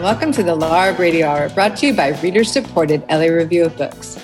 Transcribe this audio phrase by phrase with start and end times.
[0.00, 3.66] and welcome to the LARB Radio Hour, brought to you by reader supported LA Review
[3.66, 4.18] of Books.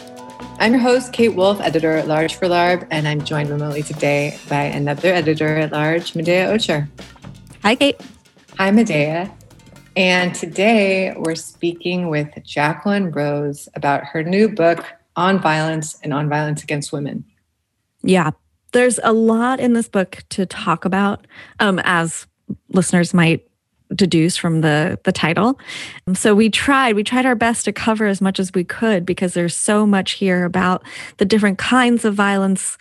[0.59, 4.39] I'm your host, Kate Wolf, editor at large for LARB, and I'm joined remotely today
[4.49, 6.89] by another editor at large, Medaya Ocher.
[7.63, 8.01] Hi, Kate.
[8.57, 9.31] Hi, Medaya.
[9.97, 14.83] And today we're speaking with Jacqueline Rose about her new book
[15.15, 17.23] on violence and on violence against women.
[18.03, 18.31] Yeah,
[18.73, 21.27] there's a lot in this book to talk about,
[21.61, 22.27] um, as
[22.71, 23.46] listeners might
[23.95, 25.59] deduce from the the title.
[26.15, 29.35] So we tried, we tried our best to cover as much as we could because
[29.35, 30.83] there's so much here about
[31.19, 32.77] the different kinds of violence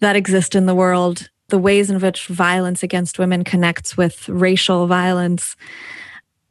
[0.00, 4.86] that exist in the world, the ways in which violence against women connects with racial
[4.86, 5.56] violence,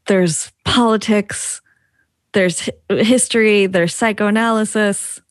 [0.08, 1.62] there's politics,
[2.34, 5.22] there's history, there's psychoanalysis.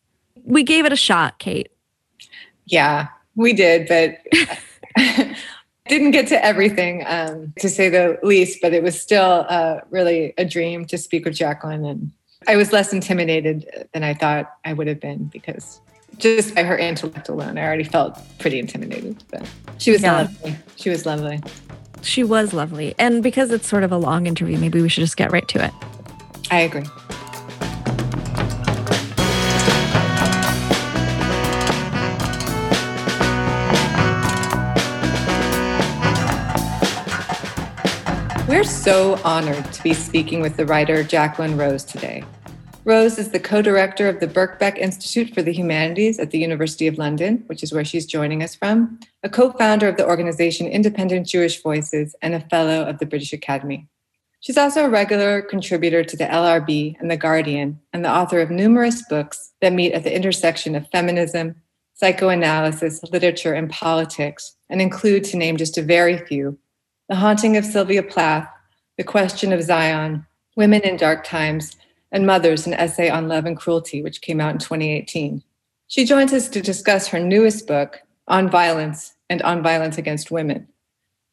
[0.45, 1.71] We gave it a shot, Kate.
[2.67, 4.19] Yeah, we did, but
[5.89, 8.61] didn't get to everything, um, to say the least.
[8.63, 12.11] But it was still uh, really a dream to speak with Jacqueline, and
[12.47, 15.81] I was less intimidated than I thought I would have been because
[16.19, 19.23] just by her intellect alone, I already felt pretty intimidated.
[19.31, 20.23] But she was yeah.
[20.23, 20.57] lovely.
[20.77, 21.41] She was lovely.
[22.03, 22.95] She was lovely.
[22.99, 25.65] And because it's sort of a long interview, maybe we should just get right to
[25.65, 25.73] it.
[26.51, 26.85] I agree.
[38.53, 42.23] We're so honored to be speaking with the writer Jacqueline Rose today.
[42.85, 46.87] Rose is the co director of the Birkbeck Institute for the Humanities at the University
[46.87, 50.67] of London, which is where she's joining us from, a co founder of the organization
[50.67, 53.89] Independent Jewish Voices, and a fellow of the British Academy.
[54.41, 58.51] She's also a regular contributor to the LRB and The Guardian, and the author of
[58.51, 61.55] numerous books that meet at the intersection of feminism,
[61.95, 66.59] psychoanalysis, literature, and politics, and include, to name just a very few,
[67.09, 68.49] The Haunting of Sylvia Plath,
[68.97, 70.25] The Question of Zion,
[70.57, 71.77] Women in Dark Times,
[72.13, 75.43] and Mothers, an essay on love and cruelty, which came out in 2018.
[75.89, 80.69] She joins us to discuss her newest book, On Violence and On Violence Against Women,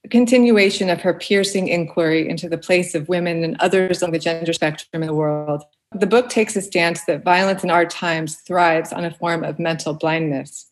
[0.03, 4.19] a continuation of her piercing inquiry into the place of women and others on the
[4.19, 5.63] gender spectrum in the world.
[5.93, 9.59] The book takes a stance that violence in our times thrives on a form of
[9.59, 10.65] mental blindness.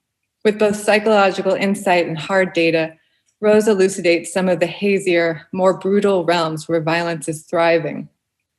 [0.44, 2.97] With both psychological insight and hard data,
[3.40, 8.10] Rose elucidates some of the hazier, more brutal realms where violence is thriving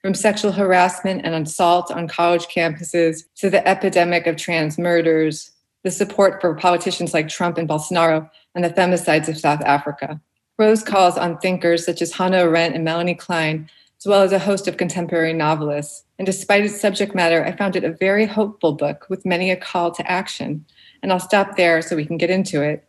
[0.01, 5.51] from sexual harassment and assault on college campuses to the epidemic of trans murders,
[5.83, 10.21] the support for politicians like Trump and Bolsonaro, and the femicides of South Africa.
[10.59, 13.69] Rose calls on thinkers such as Hannah Arendt and Melanie Klein,
[13.99, 16.05] as well as a host of contemporary novelists.
[16.19, 19.57] And despite its subject matter, I found it a very hopeful book with many a
[19.57, 20.65] call to action.
[21.03, 22.88] And I'll stop there so we can get into it.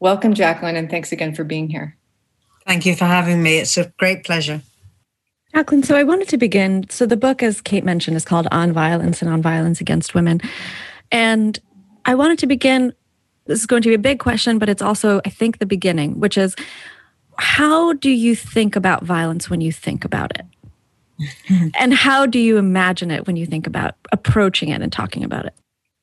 [0.00, 1.94] Welcome, Jacqueline, and thanks again for being here.
[2.66, 3.58] Thank you for having me.
[3.58, 4.62] It's a great pleasure.
[5.54, 6.88] Jacqueline, so I wanted to begin.
[6.88, 10.40] So the book, as Kate mentioned, is called On Violence and On Violence Against Women.
[11.12, 11.58] And
[12.06, 12.94] I wanted to begin.
[13.44, 16.18] This is going to be a big question, but it's also, I think, the beginning,
[16.18, 16.54] which is
[17.36, 21.72] how do you think about violence when you think about it?
[21.78, 25.44] and how do you imagine it when you think about approaching it and talking about
[25.44, 25.54] it?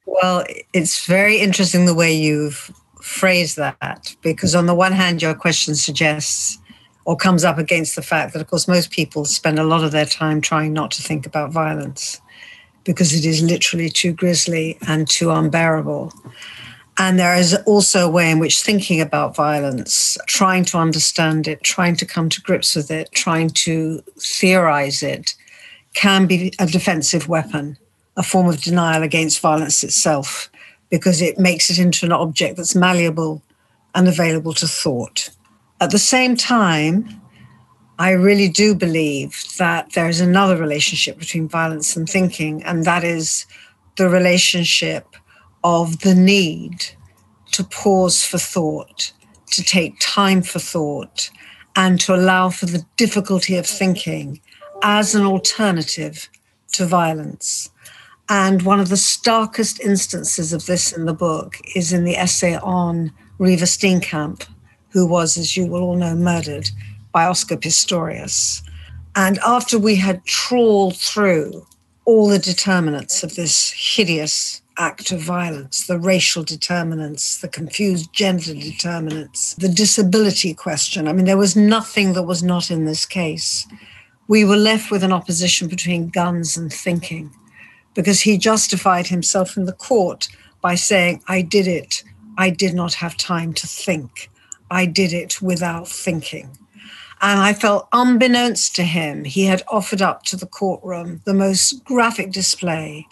[0.05, 0.43] Well,
[0.73, 2.71] it's very interesting the way you've
[3.07, 6.59] phrased that, because on the one hand, your question suggests
[7.05, 9.91] or comes up against the fact that, of course, most people spend a lot of
[9.91, 12.21] their time trying not to think about violence
[12.83, 16.11] because it is literally too grisly and too unbearable.
[16.97, 21.63] And there is also a way in which thinking about violence, trying to understand it,
[21.63, 25.35] trying to come to grips with it, trying to theorize it,
[25.93, 27.77] can be a defensive weapon,
[28.17, 30.49] a form of denial against violence itself,
[30.89, 33.41] because it makes it into an object that's malleable
[33.95, 35.29] and available to thought.
[35.81, 37.21] At the same time,
[37.99, 43.03] I really do believe that there is another relationship between violence and thinking, and that
[43.03, 43.45] is
[43.97, 45.15] the relationship
[45.63, 46.85] of the need
[47.53, 49.11] to pause for thought,
[49.51, 51.29] to take time for thought,
[51.75, 54.39] and to allow for the difficulty of thinking
[54.83, 56.29] as an alternative
[56.73, 57.69] to violence.
[58.29, 62.57] And one of the starkest instances of this in the book is in the essay
[62.57, 64.45] on Reeva Steenkamp,
[64.89, 66.69] who was, as you will all know, murdered
[67.13, 68.61] by Oscar Pistorius.
[69.15, 71.65] And after we had trawled through
[72.05, 78.53] all the determinants of this hideous act of violence, the racial determinants, the confused gender
[78.53, 81.07] determinants, the disability question.
[81.07, 83.67] I mean, there was nothing that was not in this case.
[84.27, 87.31] We were left with an opposition between guns and thinking
[87.97, 90.27] because he justified himself in the court
[90.61, 92.03] by saying, I did it.
[92.37, 94.29] I did not have time to think.
[94.69, 96.55] I did it without thinking.
[97.21, 101.83] And I felt, unbeknownst to him, he had offered up to the courtroom the most
[101.85, 103.07] graphic display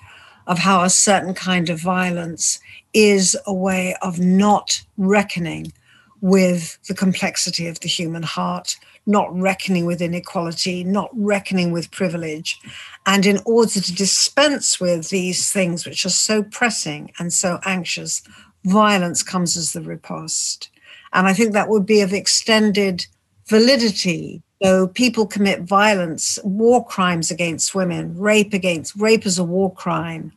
[0.45, 2.59] of how a certain kind of violence
[2.93, 5.73] is a way of not reckoning
[6.21, 8.75] with the complexity of the human heart,
[9.06, 12.60] not reckoning with inequality, not reckoning with privilege.
[13.06, 18.22] And in order to dispense with these things which are so pressing and so anxious,
[18.63, 20.69] violence comes as the riposte.
[21.13, 23.06] And I think that would be of extended
[23.48, 24.42] validity.
[24.63, 30.31] So people commit violence, war crimes against women, rape against rape as a war crime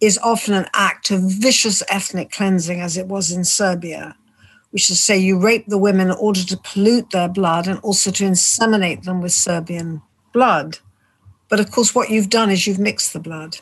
[0.00, 4.16] is often an act of vicious ethnic cleansing, as it was in Serbia,
[4.70, 7.78] which is to say you rape the women in order to pollute their blood and
[7.80, 10.02] also to inseminate them with Serbian
[10.32, 10.78] blood.
[11.48, 13.58] But of course, what you've done is you've mixed the blood.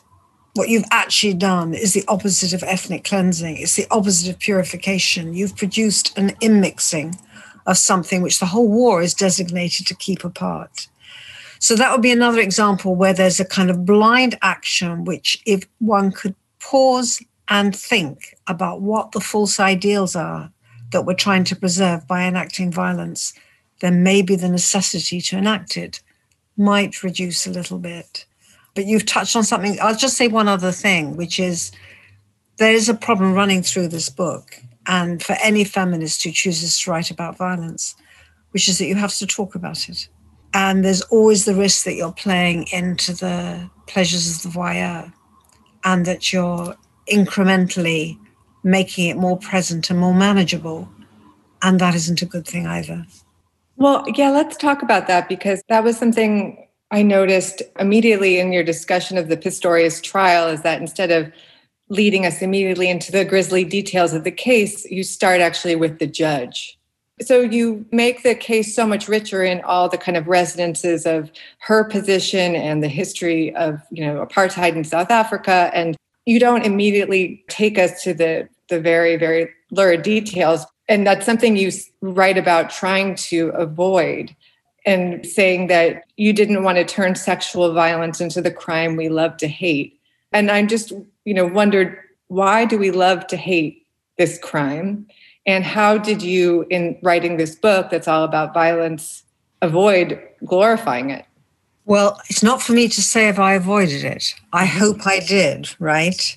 [0.55, 5.35] What you've actually done is the opposite of ethnic cleansing, it's the opposite of purification.
[5.35, 7.19] You've produced an immixing
[7.67, 10.89] of something which the whole war is designated to keep apart.
[11.61, 15.65] So that would be another example where there's a kind of blind action, which, if
[15.79, 20.51] one could pause and think about what the false ideals are
[20.91, 23.33] that we're trying to preserve by enacting violence,
[23.81, 26.01] then maybe the necessity to enact it
[26.57, 28.25] might reduce a little bit.
[28.75, 29.79] But you've touched on something.
[29.81, 31.73] I'll just say one other thing, which is
[32.59, 36.91] there is a problem running through this book, and for any feminist who chooses to
[36.91, 37.95] write about violence,
[38.51, 40.09] which is that you have to talk about it.
[40.55, 45.13] And there's always the risk that you're playing into the pleasures of the voyeur
[45.85, 46.75] and that you're
[47.11, 48.19] incrementally
[48.63, 50.89] making it more present and more manageable.
[51.63, 53.07] And that isn't a good thing either.
[53.77, 58.65] Well, yeah, let's talk about that because that was something I noticed immediately in your
[58.65, 61.33] discussion of the Pistorius trial is that instead of
[61.89, 66.07] leading us immediately into the grisly details of the case, you start actually with the
[66.07, 66.79] judge
[67.21, 71.31] so you make the case so much richer in all the kind of resonances of
[71.61, 75.97] her position and the history of you know apartheid in south africa and
[76.29, 80.67] you don't immediately take us to the the very very lurid details.
[80.91, 81.71] And that's something you
[82.01, 84.35] write about trying to avoid
[84.87, 89.37] and saying that you didn't want to turn sexual violence into the crime we love
[89.39, 89.99] to hate.
[90.33, 90.93] And i'm just
[91.25, 91.99] you know wondered
[92.29, 93.87] why do we love to hate
[94.19, 95.07] this crime?
[95.47, 99.25] And how did you, in writing this book that's all about violence,
[99.63, 101.25] avoid glorifying it?
[101.89, 104.35] Well, it's not for me to say if I avoided it.
[104.53, 104.79] I mm-hmm.
[104.79, 106.37] hope I did, right?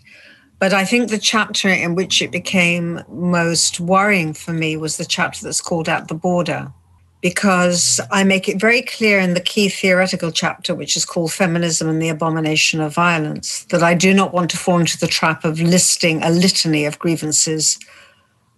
[0.60, 5.04] But I think the chapter in which it became most worrying for me was the
[5.04, 6.72] chapter that's called At the Border,
[7.20, 11.90] because I make it very clear in the key theoretical chapter, which is called Feminism
[11.90, 15.44] and the Abomination of Violence, that I do not want to fall into the trap
[15.44, 17.78] of listing a litany of grievances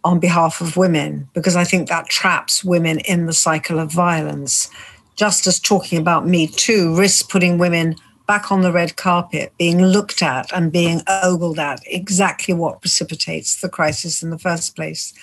[0.03, 4.69] on behalf of women because I think that traps women in the cycle of violence.
[5.15, 7.95] Just as talking about Me Too risks putting women
[8.27, 13.61] back on the red carpet, being looked at and being ogled at, exactly what precipitates
[13.61, 15.13] the crisis in the first place.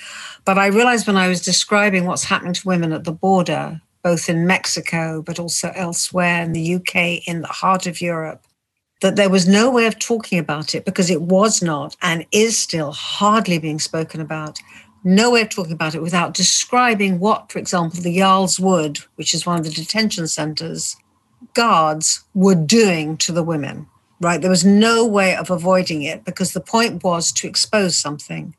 [0.44, 4.28] But I realized when I was describing what's happening to women at the border, both
[4.28, 8.44] in Mexico, but also elsewhere in the UK, in the heart of Europe,
[9.00, 12.58] that there was no way of talking about it because it was not and is
[12.58, 14.58] still hardly being spoken about.
[15.02, 19.32] No way of talking about it without describing what, for example, the Yarl's Wood, which
[19.32, 20.96] is one of the detention centers,
[21.54, 23.86] guards were doing to the women,
[24.20, 24.40] right?
[24.40, 28.54] There was no way of avoiding it because the point was to expose something.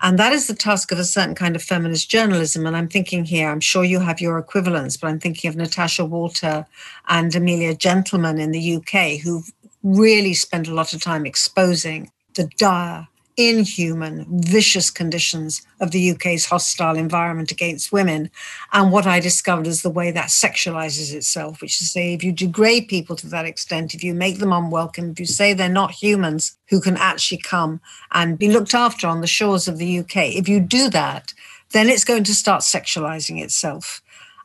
[0.00, 2.66] And that is the task of a certain kind of feminist journalism.
[2.66, 6.04] And I'm thinking here, I'm sure you have your equivalents, but I'm thinking of Natasha
[6.04, 6.66] Walter
[7.08, 9.50] and Amelia Gentleman in the UK, who've
[9.82, 16.46] really spent a lot of time exposing the dire, inhuman, vicious conditions of the UK's
[16.46, 18.30] hostile environment against women.
[18.72, 22.32] And what I discovered is the way that sexualizes itself, which is say, if you
[22.32, 25.90] degrade people to that extent, if you make them unwelcome, if you say they're not
[25.90, 27.80] humans who can actually come
[28.12, 31.34] and be looked after on the shores of the UK, if you do that,
[31.72, 34.00] then it's going to start sexualizing itself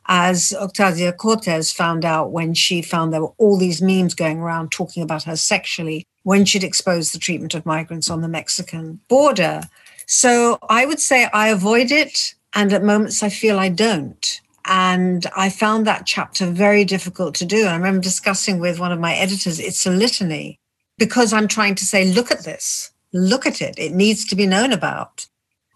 [0.06, 4.70] as Ocasio Cortez found out when she found there were all these memes going around
[4.72, 9.62] talking about her sexually when she'd exposed the treatment of migrants on the Mexican border.
[10.06, 14.40] So I would say I avoid it, and at moments I feel I don't.
[14.64, 17.60] And I found that chapter very difficult to do.
[17.60, 20.58] And I remember discussing with one of my editors, it's a litany
[20.98, 23.78] because I'm trying to say, look at this, look at it.
[23.78, 25.26] It needs to be known about.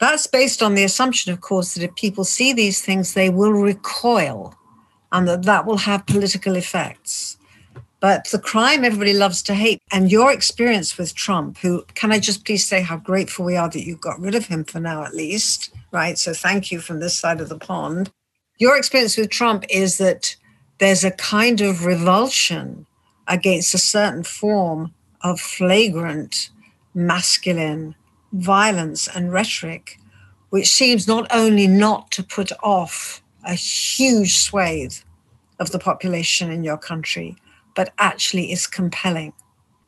[0.01, 3.53] That's based on the assumption, of course, that if people see these things, they will
[3.53, 4.55] recoil
[5.13, 7.39] and that that will have political effects.
[8.01, 12.19] But the crime everybody loves to hate, and your experience with Trump, who can I
[12.19, 15.05] just please say how grateful we are that you got rid of him for now,
[15.05, 16.19] at least, right?
[16.19, 18.11] So thank you from this side of the pond.
[18.59, 20.37] Your experience with Trump is that
[20.79, 22.87] there's a kind of revulsion
[23.27, 26.51] against a certain form of flagrant
[26.93, 27.95] masculine
[28.35, 29.99] violence and rhetoric,
[30.51, 34.95] which seems not only not to put off a huge swathe
[35.59, 37.37] of the population in your country,
[37.75, 39.33] but actually is compelling.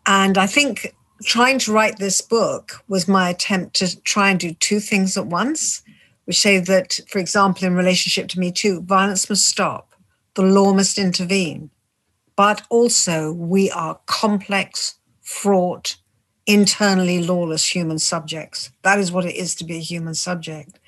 [0.07, 4.53] And I think trying to write this book was my attempt to try and do
[4.55, 5.83] two things at once,
[6.25, 9.95] which say that, for example, in relationship to Me Too, violence must stop,
[10.35, 11.71] the law must intervene,
[12.37, 15.97] but also we are complex, fraught,
[16.47, 18.71] internally lawless human subjects.
[18.83, 20.79] That is what it is to be a human subject.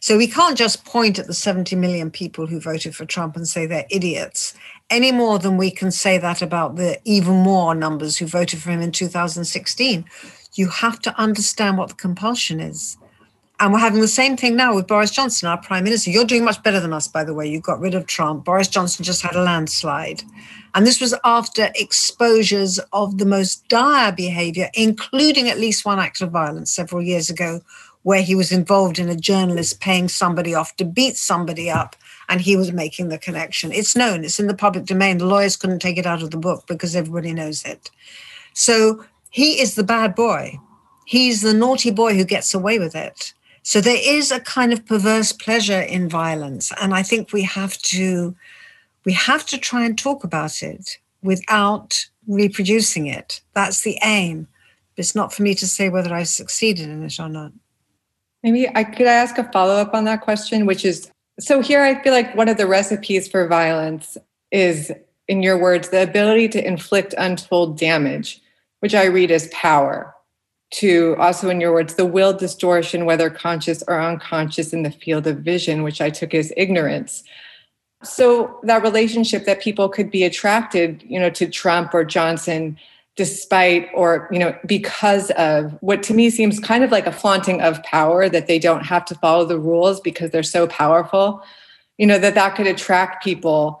[0.00, 3.48] So we can't just point at the 70 million people who voted for Trump and
[3.48, 4.54] say they're idiots
[4.90, 8.70] any more than we can say that about the even more numbers who voted for
[8.70, 10.04] him in 2016.
[10.54, 12.96] You have to understand what the compulsion is.
[13.58, 16.10] And we're having the same thing now with Boris Johnson, our prime minister.
[16.10, 17.48] You're doing much better than us, by the way.
[17.48, 18.44] You got rid of Trump.
[18.44, 20.22] Boris Johnson just had a landslide.
[20.74, 26.20] And this was after exposures of the most dire behavior, including at least one act
[26.20, 27.62] of violence several years ago,
[28.02, 31.96] where he was involved in a journalist paying somebody off to beat somebody up
[32.28, 33.72] and he was making the connection.
[33.72, 35.18] It's known, it's in the public domain.
[35.18, 37.90] The lawyers couldn't take it out of the book because everybody knows it.
[38.52, 40.60] So he is the bad boy.
[41.04, 43.32] He's the naughty boy who gets away with it.
[43.66, 46.72] So there is a kind of perverse pleasure in violence.
[46.80, 48.36] And I think we have to
[49.04, 53.40] we have to try and talk about it without reproducing it.
[53.54, 54.46] That's the aim.
[54.96, 57.50] It's not for me to say whether I've succeeded in it or not.
[58.44, 61.82] Maybe I could I ask a follow up on that question, which is so here
[61.82, 64.16] I feel like one of the recipes for violence
[64.52, 64.92] is,
[65.26, 68.40] in your words, the ability to inflict untold damage,
[68.78, 70.15] which I read as power.
[70.72, 75.26] To also, in your words, the will distortion, whether conscious or unconscious, in the field
[75.26, 77.22] of vision, which I took as ignorance.
[78.02, 82.76] So that relationship that people could be attracted, you know, to Trump or Johnson
[83.16, 87.60] despite or you know because of what to me seems kind of like a flaunting
[87.62, 91.42] of power that they don't have to follow the rules because they're so powerful
[91.96, 93.80] you know that that could attract people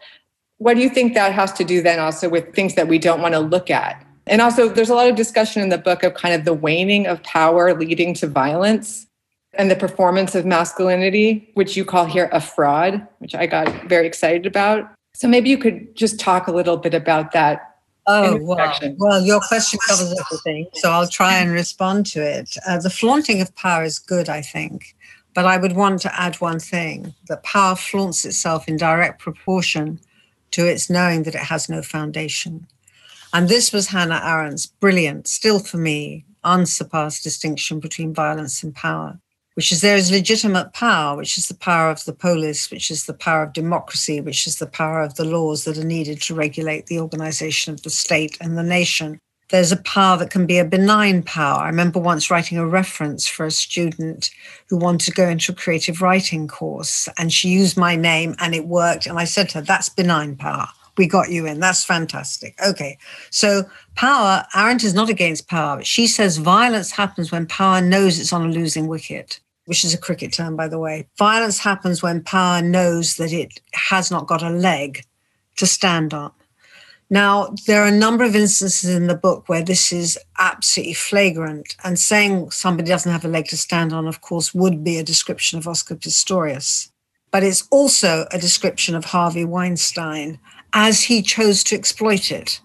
[0.58, 3.20] what do you think that has to do then also with things that we don't
[3.20, 6.14] want to look at and also there's a lot of discussion in the book of
[6.14, 9.06] kind of the waning of power leading to violence
[9.54, 14.06] and the performance of masculinity which you call here a fraud which i got very
[14.06, 17.72] excited about so maybe you could just talk a little bit about that
[18.08, 22.56] Oh, well, well, your question covers everything, so I'll try and respond to it.
[22.64, 24.94] Uh, the flaunting of power is good, I think,
[25.34, 29.98] but I would want to add one thing that power flaunts itself in direct proportion
[30.52, 32.68] to its knowing that it has no foundation.
[33.36, 39.20] And this was Hannah Arendt's brilliant, still for me, unsurpassed distinction between violence and power
[39.56, 43.06] which is there is legitimate power, which is the power of the polis, which is
[43.06, 46.34] the power of democracy, which is the power of the laws that are needed to
[46.34, 49.18] regulate the organization of the state and the nation.
[49.48, 51.62] There's a power that can be a benign power.
[51.62, 54.30] I remember once writing a reference for a student
[54.68, 58.54] who wanted to go into a creative writing course, and she used my name and
[58.54, 59.06] it worked.
[59.06, 60.68] And I said to her, That's benign power.
[60.96, 61.60] We got you in.
[61.60, 62.54] That's fantastic.
[62.66, 62.98] Okay.
[63.30, 65.82] So, power, Arendt is not against power.
[65.84, 69.98] She says violence happens when power knows it's on a losing wicket which is a
[69.98, 71.06] cricket term, by the way.
[71.18, 75.04] Violence happens when power knows that it has not got a leg
[75.56, 76.32] to stand on.
[77.08, 81.76] Now, there are a number of instances in the book where this is absolutely flagrant,
[81.84, 85.04] and saying somebody doesn't have a leg to stand on, of course, would be a
[85.04, 86.90] description of Oscar Pistorius.
[87.30, 90.40] But it's also a description of Harvey Weinstein
[90.76, 92.60] as he chose to exploit it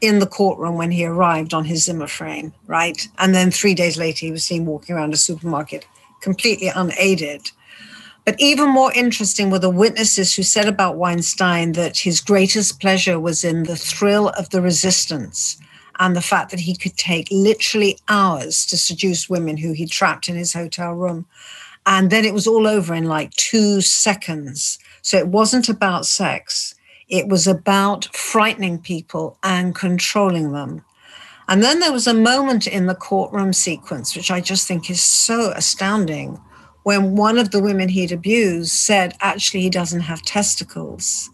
[0.00, 3.06] in the courtroom when he arrived on his Zimmer frame, right?
[3.18, 5.86] And then three days later, he was seen walking around a supermarket
[6.22, 7.50] completely unaided.
[8.24, 13.20] But even more interesting were the witnesses who said about Weinstein that his greatest pleasure
[13.20, 15.60] was in the thrill of the resistance
[15.98, 20.30] and the fact that he could take literally hours to seduce women who he trapped
[20.30, 21.26] in his hotel room.
[21.84, 24.78] And then it was all over in like two seconds.
[25.02, 26.74] So it wasn't about sex,
[27.10, 30.84] it was about frightening people and controlling them.
[31.48, 35.02] And then there was a moment in the courtroom sequence, which I just think is
[35.02, 36.40] so astounding,
[36.84, 41.28] when one of the women he'd abused said, actually, he doesn't have testicles.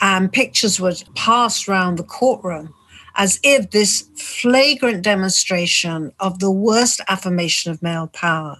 [0.00, 2.74] And pictures were passed around the courtroom
[3.16, 8.58] as if this flagrant demonstration of the worst affirmation of male power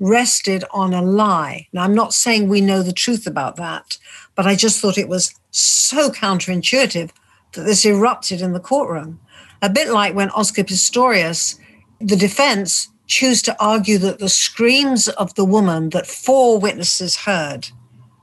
[0.00, 1.68] rested on a lie.
[1.72, 3.96] Now, I'm not saying we know the truth about that,
[4.34, 7.10] but I just thought it was so counterintuitive
[7.52, 9.20] that this erupted in the courtroom
[9.62, 11.58] a bit like when Oscar Pistorius,
[12.00, 17.68] the defense, choose to argue that the screams of the woman that four witnesses heard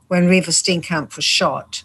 [0.09, 1.83] when Reeva Steenkamp was shot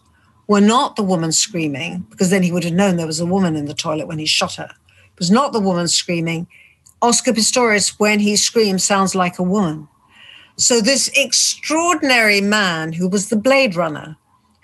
[0.49, 3.57] were not the woman screaming, because then he would have known there was a woman
[3.57, 4.71] in the toilet when he shot her.
[4.71, 6.47] It was not the woman screaming.
[7.01, 9.89] Oscar Pistorius, when he screams, sounds like a woman.
[10.57, 14.17] So, this extraordinary man who was the Blade Runner,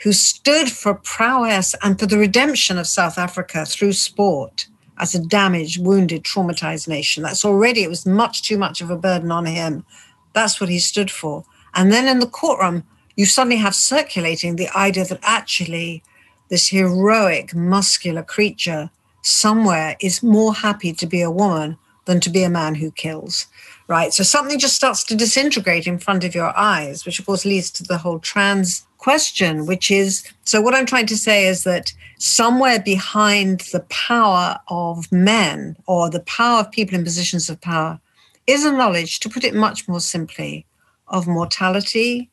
[0.03, 4.67] who stood for prowess and for the redemption of South Africa through sport
[4.99, 7.23] as a damaged, wounded, traumatized nation.
[7.23, 9.85] That's already, it was much too much of a burden on him.
[10.33, 11.45] That's what he stood for.
[11.75, 12.85] And then in the courtroom,
[13.17, 16.03] you suddenly have circulating the idea that actually
[16.49, 18.91] this heroic, muscular creature
[19.23, 21.77] somewhere is more happy to be a woman
[22.07, 23.47] than to be a man who kills
[23.91, 24.15] right?
[24.15, 27.73] So something just starts to disintegrate in front of your eyes, which of course leads
[27.73, 31.93] to the whole trans question, which is so what I'm trying to say is that
[32.19, 37.99] somewhere behind the power of men or the power of people in positions of power
[38.47, 40.67] is a knowledge, to put it much more simply,
[41.09, 42.31] of mortality,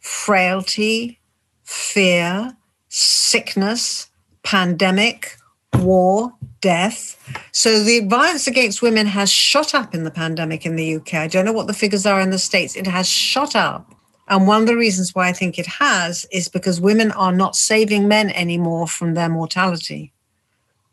[0.00, 1.18] frailty,
[1.64, 2.56] fear,
[2.88, 4.08] sickness,
[4.42, 5.36] pandemic,
[5.74, 7.18] war, death.
[7.52, 11.14] So the violence against women has shot up in the pandemic in the UK.
[11.14, 12.76] I don't know what the figures are in the States.
[12.76, 13.95] It has shot up.
[14.28, 17.56] And one of the reasons why I think it has is because women are not
[17.56, 20.12] saving men anymore from their mortality.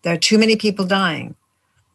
[0.04, 1.36] There are too many people dying.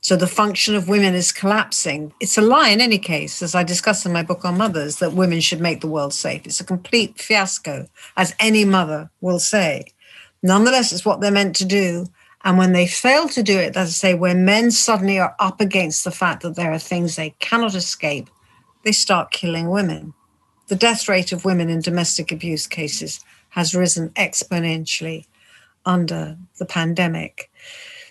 [0.01, 2.13] So the function of women is collapsing.
[2.21, 5.13] It's a lie in any case, as I discuss in my book on mothers, that
[5.13, 6.47] women should make the world safe.
[6.47, 9.85] It's a complete fiasco, as any mother will say.
[10.43, 12.07] Nonetheless, it's what they're meant to do.
[12.45, 15.61] And when they fail to do it, as I say, when men suddenly are up
[15.61, 18.31] against the fact that there are things they cannot escape,
[18.85, 20.15] they start killing women.
[20.69, 23.21] The death rate of women in domestic abuse cases
[23.51, 25.25] has risen exponentially
[25.87, 27.51] under the pandemic.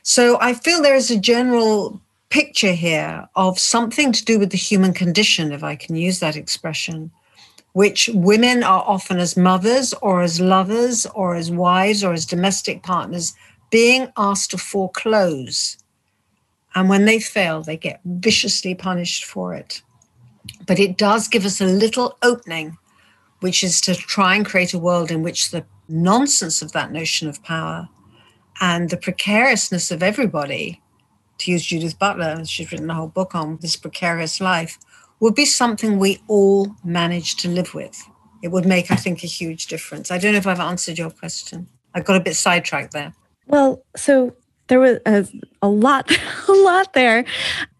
[0.02, 4.58] So I feel there is a general picture here of something to do with the
[4.58, 7.12] human condition, if I can use that expression,
[7.74, 12.82] which women are often as mothers or as lovers or as wives or as domestic
[12.82, 13.36] partners
[13.70, 15.78] being asked to foreclose.
[16.74, 19.82] And when they fail, they get viciously punished for it.
[20.68, 22.78] But it does give us a little opening,
[23.40, 27.28] which is to try and create a world in which the nonsense of that notion
[27.28, 27.90] of power
[28.60, 30.82] and the precariousness of everybody,
[31.40, 34.78] to use Judith Butler, she's written a whole book on this precarious life,
[35.20, 38.04] would be something we all manage to live with.
[38.44, 40.12] It would make, I think, a huge difference.
[40.12, 41.68] I don't know if I've answered your question.
[41.94, 43.14] I got a bit sidetracked there.
[43.48, 44.36] Well, so
[44.68, 45.28] there was a,
[45.62, 46.12] a lot,
[46.48, 47.26] a lot there.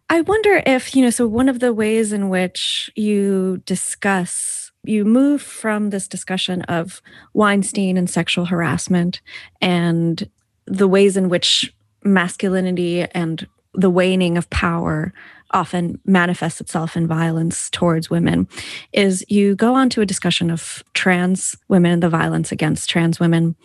[0.10, 5.04] I wonder if, you know, so one of the ways in which you discuss, you
[5.04, 7.02] move from this discussion of
[7.34, 9.22] Weinstein and sexual harassment
[9.62, 10.30] and
[10.66, 15.14] the ways in which masculinity and the waning of power
[15.52, 18.48] often manifests itself in violence towards women
[18.92, 23.20] is you go on to a discussion of trans women and the violence against trans
[23.20, 23.56] women.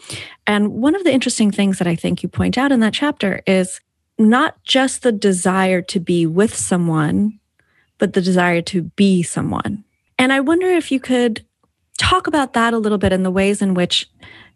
[0.47, 3.43] And one of the interesting things that I think you point out in that chapter
[3.47, 3.81] is
[4.29, 7.39] not just the desire to be with someone,
[7.99, 9.85] but the desire to be someone.
[10.19, 11.45] And I wonder if you could
[11.99, 14.09] talk about that a little bit in the ways in which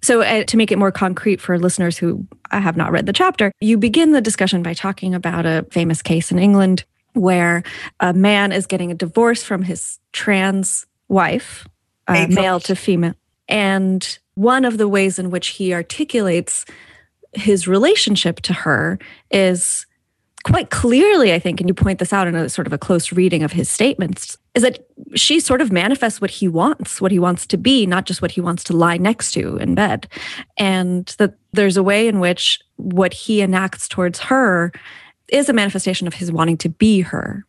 [0.03, 3.51] so, uh, to make it more concrete for listeners who have not read the chapter,
[3.61, 7.63] you begin the discussion by talking about a famous case in England where
[8.01, 11.67] a man is getting a divorce from his trans wife,
[12.09, 13.15] uh, male to female.
[13.49, 16.67] And one of the ways in which he articulates
[17.37, 18.99] his relationship to her
[19.31, 19.87] is
[20.45, 23.11] quite clearly, I think, and you point this out in a sort of a close
[23.11, 27.19] reading of his statements, is that she sort of manifests what he wants, what he
[27.19, 30.07] wants to be, not just what he wants to lie next to in bed.
[30.57, 34.73] And that there's a way in which what he enacts towards her
[35.29, 37.45] is a manifestation of his wanting to be her.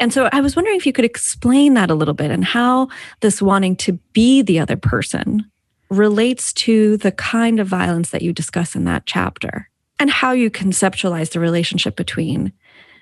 [0.00, 2.88] And so I was wondering if you could explain that a little bit and how
[3.20, 5.44] this wanting to be the other person
[5.90, 10.50] relates to the kind of violence that you discuss in that chapter and how you
[10.50, 12.52] conceptualize the relationship between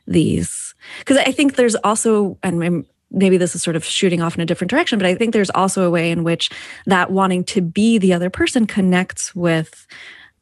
[0.06, 0.74] these.
[1.00, 4.46] Because I think there's also, and maybe this is sort of shooting off in a
[4.46, 6.50] different direction, but I think there's also a way in which
[6.86, 9.86] that wanting to be the other person connects with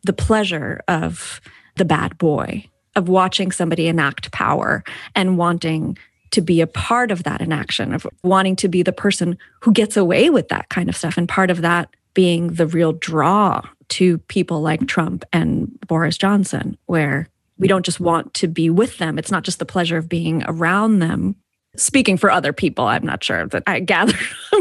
[0.02, 1.40] the pleasure of
[1.76, 5.98] the bad boy of watching somebody enact power and wanting
[6.30, 9.96] to be a part of that inaction, of wanting to be the person who gets
[9.96, 11.16] away with that kind of stuff.
[11.16, 16.79] And part of that being the real draw to people like Trump and Boris Johnson,
[16.87, 19.18] where we don't just want to be with them.
[19.18, 21.37] It's not just the pleasure of being around them.
[21.77, 24.16] Speaking for other people, I'm not sure that I gather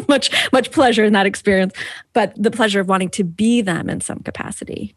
[0.07, 1.73] much much pleasure in that experience,
[2.13, 4.95] but the pleasure of wanting to be them in some capacity.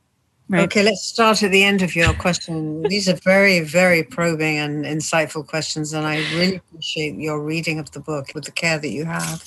[0.49, 0.63] Right.
[0.63, 2.83] Okay, let's start at the end of your question.
[2.85, 7.91] These are very, very probing and insightful questions, and I really appreciate your reading of
[7.91, 9.43] the book with the care that you have.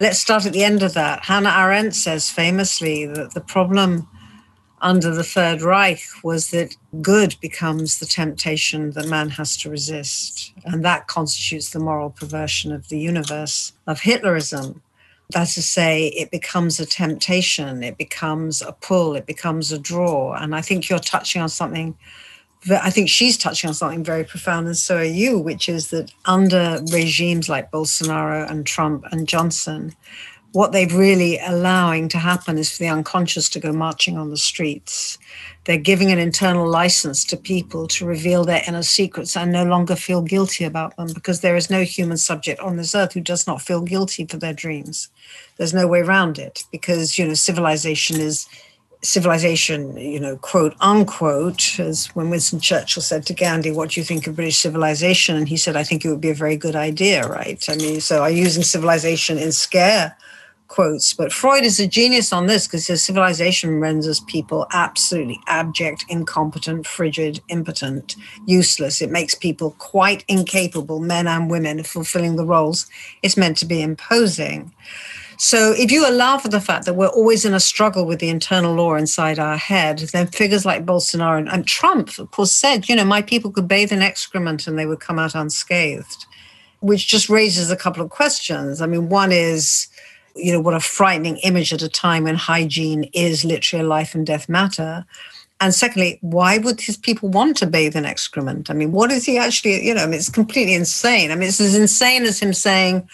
[0.00, 1.24] Let's start at the end of that.
[1.24, 4.08] Hannah Arendt says famously that the problem
[4.80, 10.54] under the Third Reich was that good becomes the temptation that man has to resist.
[10.64, 14.80] And that constitutes the moral perversion of the universe of Hitlerism.
[15.28, 20.32] That's to say, it becomes a temptation, it becomes a pull, it becomes a draw.
[20.32, 21.96] And I think you're touching on something.
[22.68, 26.12] I think she's touching on something very profound, and so are you, which is that
[26.26, 29.94] under regimes like Bolsonaro and Trump and Johnson,
[30.52, 34.36] what they're really allowing to happen is for the unconscious to go marching on the
[34.36, 35.16] streets.
[35.64, 39.94] They're giving an internal license to people to reveal their inner secrets and no longer
[39.94, 43.46] feel guilty about them because there is no human subject on this earth who does
[43.46, 45.08] not feel guilty for their dreams.
[45.56, 48.48] There's no way around it because, you know, civilization is
[49.02, 54.04] civilization, you know, quote unquote, as when Winston Churchill said to Gandhi, What do you
[54.04, 55.36] think of British civilization?
[55.36, 57.62] And he said, I think it would be a very good idea, right?
[57.68, 60.16] I mean, so are using civilization in scare
[60.70, 61.12] quotes.
[61.12, 66.86] But Freud is a genius on this because his civilization renders people absolutely abject, incompetent,
[66.86, 69.02] frigid, impotent, useless.
[69.02, 72.86] It makes people quite incapable, men and women, of fulfilling the roles
[73.22, 74.72] it's meant to be imposing.
[75.42, 78.28] So, if you allow for the fact that we're always in a struggle with the
[78.28, 82.90] internal law inside our head, then figures like Bolsonaro and, and Trump, of course, said,
[82.90, 86.26] you know, my people could bathe in excrement and they would come out unscathed,
[86.80, 88.82] which just raises a couple of questions.
[88.82, 89.88] I mean, one is,
[90.36, 94.14] you know, what a frightening image at a time when hygiene is literally a life
[94.14, 95.06] and death matter.
[95.58, 98.68] And secondly, why would his people want to bathe in excrement?
[98.68, 101.30] I mean, what is he actually, you know, I mean, it's completely insane.
[101.30, 103.08] I mean, it's as insane as him saying,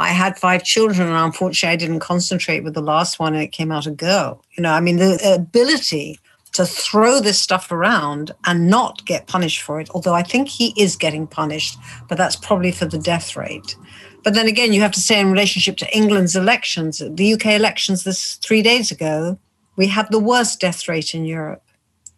[0.00, 3.52] I had five children and unfortunately I didn't concentrate with the last one and it
[3.52, 4.42] came out a girl.
[4.56, 6.18] You know, I mean, the ability
[6.52, 10.72] to throw this stuff around and not get punished for it, although I think he
[10.76, 13.76] is getting punished, but that's probably for the death rate.
[14.24, 18.04] But then again, you have to say in relationship to England's elections, the UK elections
[18.04, 19.38] this three days ago,
[19.76, 21.62] we had the worst death rate in Europe,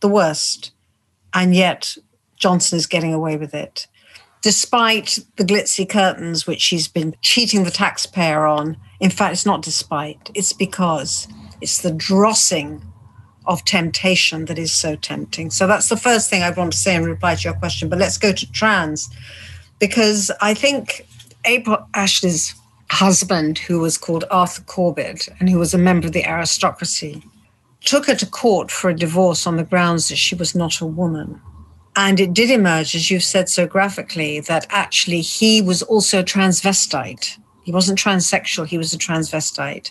[0.01, 0.73] the worst.
[1.35, 1.97] And yet
[2.37, 3.87] Johnson is getting away with it.
[4.42, 8.76] Despite the glitzy curtains, which she's been cheating the taxpayer on.
[8.98, 11.28] In fact, it's not despite, it's because
[11.61, 12.83] it's the drossing
[13.46, 15.50] of temptation that is so tempting.
[15.50, 17.88] So that's the first thing I want to say in reply to your question.
[17.88, 19.09] But let's go to trans,
[19.78, 21.07] because I think
[21.44, 22.55] April Ashley's
[22.90, 27.24] husband, who was called Arthur Corbett and who was a member of the aristocracy,
[27.85, 30.87] took her to court for a divorce on the grounds that she was not a
[30.87, 31.40] woman.
[31.94, 36.24] And it did emerge, as you've said so graphically, that actually he was also a
[36.24, 37.38] transvestite.
[37.64, 39.90] He wasn't transsexual, he was a transvestite.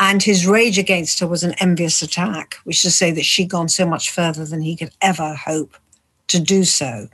[0.00, 3.50] And his rage against her was an envious attack, which is to say that she'd
[3.50, 5.76] gone so much further than he could ever hope
[6.28, 7.08] to do so.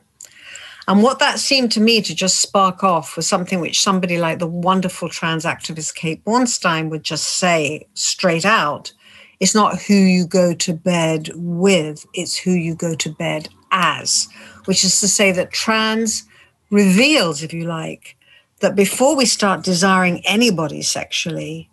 [0.87, 4.38] And what that seemed to me to just spark off was something which somebody like
[4.38, 8.92] the wonderful trans activist Kate Bornstein would just say straight out.
[9.40, 14.28] It's not who you go to bed with, it's who you go to bed as,
[14.64, 16.24] which is to say that trans
[16.70, 18.16] reveals, if you like,
[18.60, 21.68] that before we start desiring anybody sexually,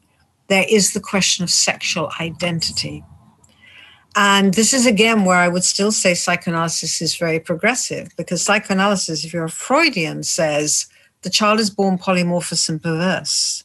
[0.47, 3.03] there is the question of sexual identity.
[4.15, 9.23] And this is again where I would still say psychoanalysis is very progressive because psychoanalysis,
[9.23, 10.87] if you're a Freudian, says
[11.21, 13.63] the child is born polymorphous and perverse.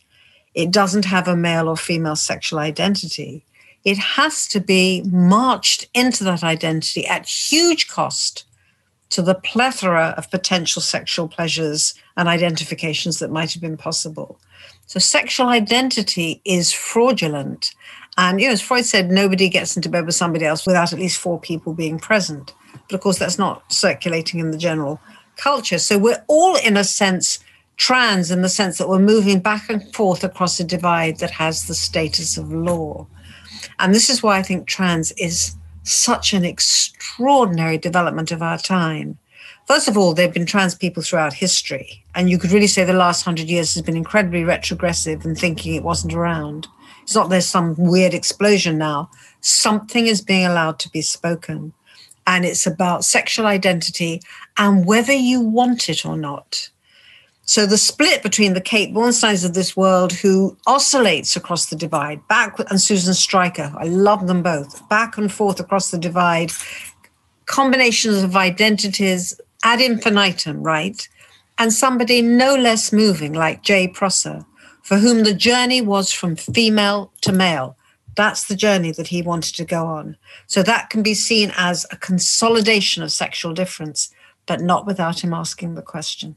[0.55, 3.44] It doesn't have a male or female sexual identity.
[3.87, 8.44] It has to be marched into that identity at huge cost
[9.11, 14.38] to the plethora of potential sexual pleasures and identifications that might have been possible.
[14.87, 17.72] So, sexual identity is fraudulent
[18.18, 20.99] and you know, as Freud said, nobody gets into bed with somebody else without at
[20.99, 22.55] least four people being present.
[22.88, 25.01] But of course, that's not circulating in the general
[25.37, 25.79] culture.
[25.79, 27.40] So we're all, in a sense,
[27.77, 31.66] trans in the sense that we're moving back and forth across a divide that has
[31.66, 33.07] the status of law.
[33.79, 39.19] And this is why I think trans is such an extraordinary development of our time.
[39.67, 42.05] First of all, there have been trans people throughout history.
[42.15, 45.75] And you could really say the last hundred years has been incredibly retrogressive in thinking
[45.75, 46.69] it wasn't around.
[47.03, 49.11] It's not there's some weird explosion now.
[49.41, 51.73] Something is being allowed to be spoken.
[52.27, 54.21] And it's about sexual identity
[54.57, 56.69] and whether you want it or not.
[57.49, 62.27] So the split between the Kate Bornsteins of this world, who oscillates across the divide,
[62.27, 66.51] back and Susan Stryker, I love them both, back and forth across the divide,
[67.47, 71.09] combinations of identities ad infinitum, right?
[71.57, 74.45] And somebody no less moving like Jay Prosser,
[74.83, 77.77] for whom the journey was from female to male.
[78.17, 80.17] That's the journey that he wanted to go on.
[80.49, 84.13] So that can be seen as a consolidation of sexual difference,
[84.47, 86.35] but not without him asking the question.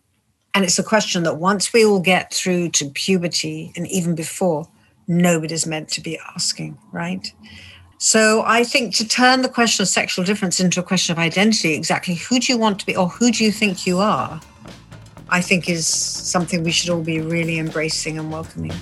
[0.60, 4.68] And it's a question that once we all get through to puberty and even before,
[5.08, 7.34] nobody's meant to be asking, right?
[7.98, 11.76] So I think to turn the question of sexual difference into a question of identity,
[11.76, 14.42] exactly who do you want to be or who do you think you are,
[15.30, 18.74] I think is something we should all be really embracing and welcoming.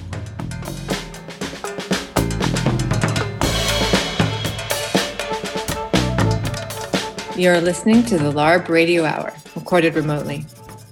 [7.36, 10.44] You're listening to the LARB Radio Hour, recorded remotely.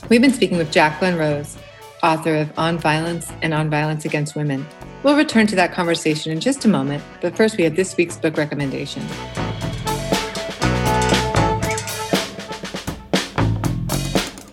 [0.08, 1.58] We've been speaking with Jacqueline Rose,
[2.04, 4.64] author of On Violence and On Violence Against Women.
[5.02, 8.16] We'll return to that conversation in just a moment, but first we have this week's
[8.16, 9.02] book recommendation.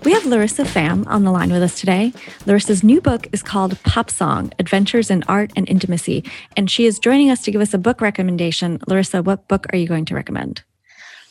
[0.04, 2.14] We have Larissa Pham on the line with us today.
[2.46, 6.24] Larissa's new book is called Pop Song Adventures in Art and Intimacy,
[6.56, 8.80] and she is joining us to give us a book recommendation.
[8.86, 10.62] Larissa, what book are you going to recommend?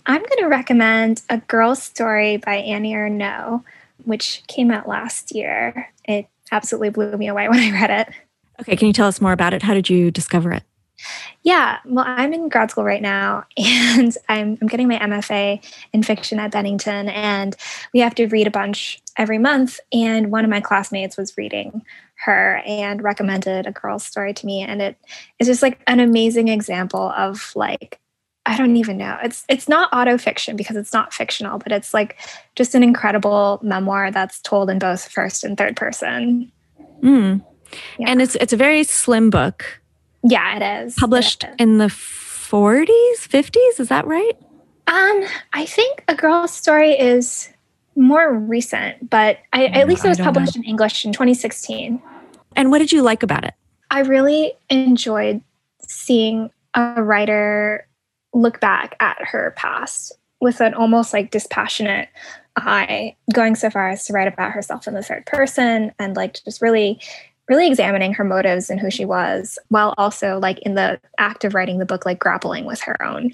[0.06, 3.64] I'm going to recommend A Girl's Story by Annie Ernaux,
[4.06, 5.90] which came out last year.
[6.06, 8.14] It absolutely blew me away when I read it.
[8.62, 9.64] Okay, can you tell us more about it?
[9.64, 10.64] How did you discover it?
[11.44, 16.04] Yeah, well, I'm in grad school right now, and I'm, I'm getting my MFA in
[16.04, 17.56] fiction at Bennington, and
[17.94, 19.80] we have to read a bunch every month.
[19.92, 21.82] And one of my classmates was reading
[22.26, 24.98] her and recommended a girl's story to me, and it
[25.40, 28.00] is just like an amazing example of like
[28.46, 29.18] I don't even know.
[29.24, 32.18] It's it's not autofiction because it's not fictional, but it's like
[32.56, 36.52] just an incredible memoir that's told in both first and third person.
[37.02, 37.46] Mm.
[38.00, 38.10] Yeah.
[38.10, 39.82] And it's it's a very slim book.
[40.24, 40.96] Yeah, it is.
[40.96, 41.56] Published it is.
[41.60, 44.38] in the 40s, 50s, is that right?
[44.88, 45.24] Um,
[45.54, 47.50] I think A Girl's Story is
[47.96, 50.62] more recent, but I, at least it was published know.
[50.62, 52.02] in English in 2016.
[52.56, 53.54] And what did you like about it?
[53.90, 55.42] I really enjoyed
[55.82, 57.88] seeing a writer
[58.34, 62.10] look back at her past with an almost like dispassionate
[62.56, 66.44] eye, going so far as to write about herself in the third person and like
[66.44, 67.00] just really
[67.48, 71.54] really examining her motives and who she was while also like in the act of
[71.54, 73.32] writing the book like grappling with her own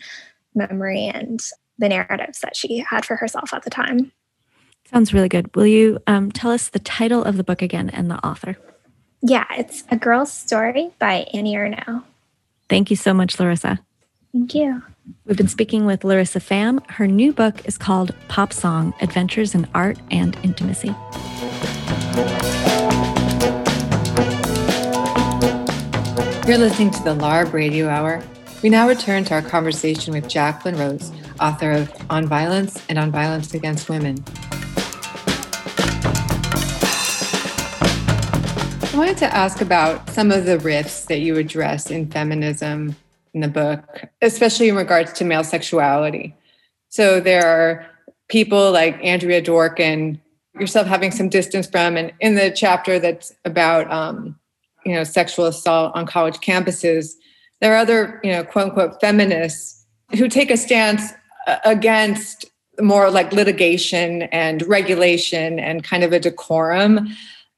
[0.55, 1.41] memory and
[1.77, 4.11] the narratives that she had for herself at the time.
[4.85, 5.53] Sounds really good.
[5.55, 8.57] Will you um, tell us the title of the book again and the author?
[9.21, 12.03] Yeah it's a girl's story by annie ernaux
[12.69, 13.79] thank you so much larissa
[14.33, 14.83] Thank you.
[15.25, 16.85] We've been speaking with Larissa Pham.
[16.91, 20.93] Her new book is called Pop Song Adventures in Art and Intimacy.
[26.47, 28.23] You're listening to the LARB Radio Hour.
[28.63, 33.11] We now return to our conversation with Jacqueline Rose, author of On Violence and On
[33.11, 34.23] Violence Against Women.
[38.81, 42.95] I wanted to ask about some of the rifts that you address in feminism
[43.37, 46.35] in the book, especially in regards to male sexuality.
[46.89, 47.85] So there are
[48.29, 50.19] people like Andrea Dworkin,
[50.59, 54.39] yourself having some distance from, and in the chapter that's about um,
[54.85, 57.13] you know sexual assault on college campuses,
[57.61, 59.85] there are other you know quote unquote feminists
[60.17, 61.11] who take a stance
[61.63, 62.45] against
[62.79, 67.07] more like litigation and regulation and kind of a decorum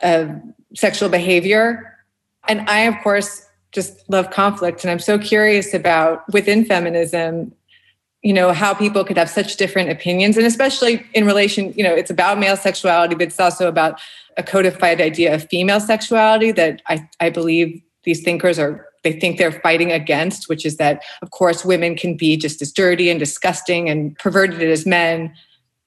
[0.02, 0.30] of
[0.76, 1.96] sexual behavior.
[2.50, 4.84] And I, of course, just love conflict.
[4.84, 7.53] And i'm so curious about within feminism
[8.21, 10.36] you know how people could have such different opinions.
[10.36, 13.99] And especially in relation you know it's about male sexuality but it's also about
[14.38, 19.38] a codified idea of female sexuality that i, I believe these thinkers are they think
[19.38, 23.19] they're fighting against which is that of course women can be just as dirty and
[23.19, 25.34] disgusting and perverted as men.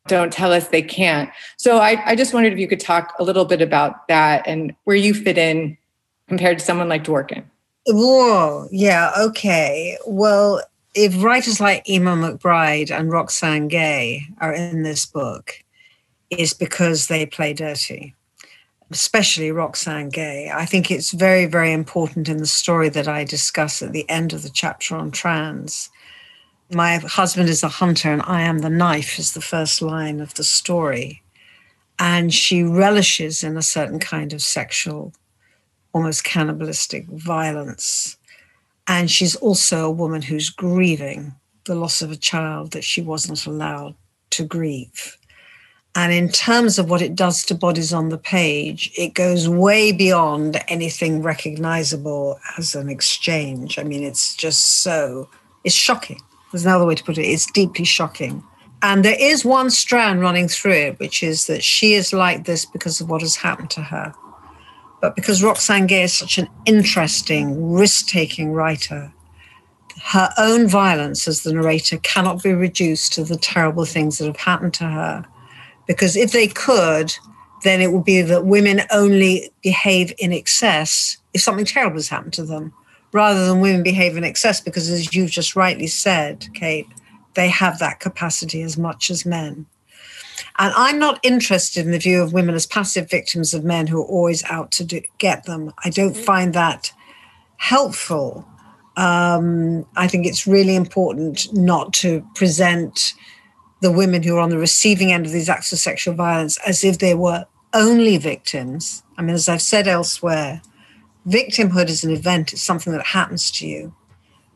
[0.09, 1.31] Don't tell us they can't.
[1.59, 4.75] So I, I just wondered if you could talk a little bit about that and
[4.83, 5.79] where you fit in
[6.27, 7.45] compared to someone like dworkin
[7.87, 9.99] Whoa, yeah, okay.
[10.07, 10.62] Well,
[10.95, 15.55] if writers like Eimear McBride and Roxane Gay are in this book,
[16.31, 18.14] it's because they play dirty,
[18.90, 20.51] especially Roxane Gay.
[20.55, 24.33] I think it's very, very important in the story that I discuss at the end
[24.33, 25.90] of the chapter on trans.
[26.71, 30.35] My husband is a hunter and I am the knife, is the first line of
[30.35, 31.23] the story.
[31.99, 35.12] And she relishes in a certain kind of sexual
[35.93, 38.17] almost cannibalistic violence.
[38.89, 43.47] And she's also a woman who's grieving the loss of a child that she wasn't
[43.47, 43.95] allowed
[44.31, 45.17] to grieve.
[45.95, 49.93] And in terms of what it does to bodies on the page, it goes way
[49.93, 53.79] beyond anything recognizable as an exchange.
[53.79, 55.29] I mean, it's just so,
[55.65, 56.21] it's shocking.
[56.51, 57.27] There's another way to put it.
[57.27, 58.43] It's deeply shocking.
[58.81, 62.65] And there is one strand running through it, which is that she is like this
[62.65, 64.15] because of what has happened to her.
[65.03, 69.12] But because Roxane Gay is such an interesting, risk taking writer,
[70.05, 74.37] her own violence as the narrator cannot be reduced to the terrible things that have
[74.37, 75.27] happened to her.
[75.88, 77.12] Because if they could,
[77.65, 82.35] then it would be that women only behave in excess if something terrible has happened
[82.35, 82.73] to them,
[83.12, 86.87] rather than women behave in excess because, as you've just rightly said, Kate,
[87.35, 89.67] they have that capacity as much as men.
[90.59, 94.01] And I'm not interested in the view of women as passive victims of men who
[94.01, 95.73] are always out to do, get them.
[95.85, 96.92] I don't find that
[97.57, 98.47] helpful.
[98.97, 103.14] Um, I think it's really important not to present
[103.81, 106.85] the women who are on the receiving end of these acts of sexual violence as
[106.85, 109.03] if they were only victims.
[109.16, 110.62] I mean, as I've said elsewhere,
[111.27, 113.95] victimhood is an event, it's something that happens to you.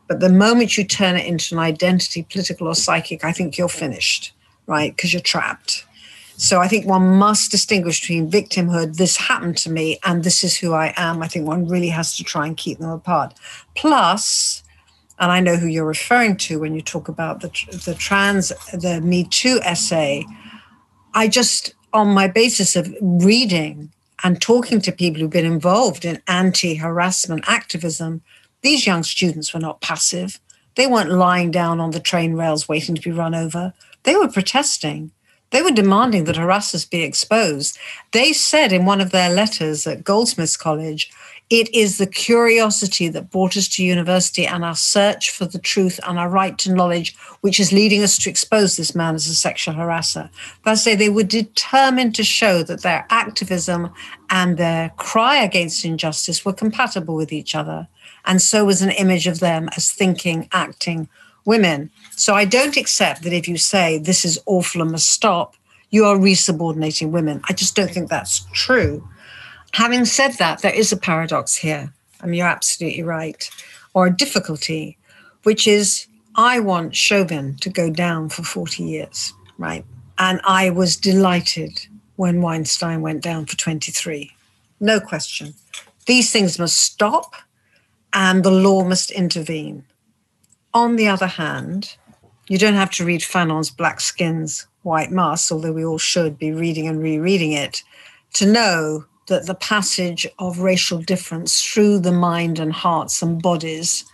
[0.07, 3.67] But the moment you turn it into an identity, political or psychic, I think you're
[3.67, 4.33] finished,
[4.67, 4.95] right?
[4.95, 5.85] Because you're trapped.
[6.39, 10.55] So I think one must distinguish between victimhood, this happened to me, and this is
[10.55, 11.23] who I am.
[11.23, 13.33] I think one really has to try and keep them apart.
[13.75, 14.61] Plus,
[15.17, 17.49] and I know who you're referring to when you talk about the,
[17.85, 20.25] the trans, the Me Too essay,
[21.15, 23.91] I just, on my basis of reading
[24.23, 28.21] and talking to people who've been involved in anti harassment activism,
[28.61, 30.39] these young students were not passive.
[30.75, 33.73] They weren't lying down on the train rails waiting to be run over.
[34.03, 35.11] They were protesting.
[35.51, 37.77] They were demanding that harassers be exposed.
[38.11, 41.09] They said in one of their letters at Goldsmiths College,
[41.49, 45.97] it is the curiosity that brought us to university and our search for the truth
[46.05, 49.35] and our right to knowledge, which is leading us to expose this man as a
[49.35, 50.29] sexual harasser.
[50.65, 53.89] I say they were determined to show that their activism
[54.29, 57.87] and their cry against injustice were compatible with each other.
[58.25, 61.07] And so was an image of them as thinking, acting,
[61.45, 61.89] women.
[62.17, 65.55] So I don't accept that if you say this is awful and must stop,
[65.91, 67.41] you are resubordinating women.
[67.47, 69.07] I just don't think that's true.
[69.73, 71.93] Having said that, there is a paradox here.
[72.19, 73.47] I mean, you're absolutely right,
[73.93, 74.97] or a difficulty,
[75.43, 79.85] which is I want Chauvin to go down for 40 years, right?
[80.17, 84.31] And I was delighted when Weinstein went down for 23.
[84.79, 85.53] No question.
[86.07, 87.35] These things must stop
[88.11, 89.85] and the law must intervene.
[90.73, 91.95] On the other hand,
[92.47, 96.51] you don't have to read Fanon's Black Skins, White Masks, although we all should be
[96.51, 97.83] reading and rereading it,
[98.33, 104.05] to know that the passage of racial difference through the mind and hearts and bodies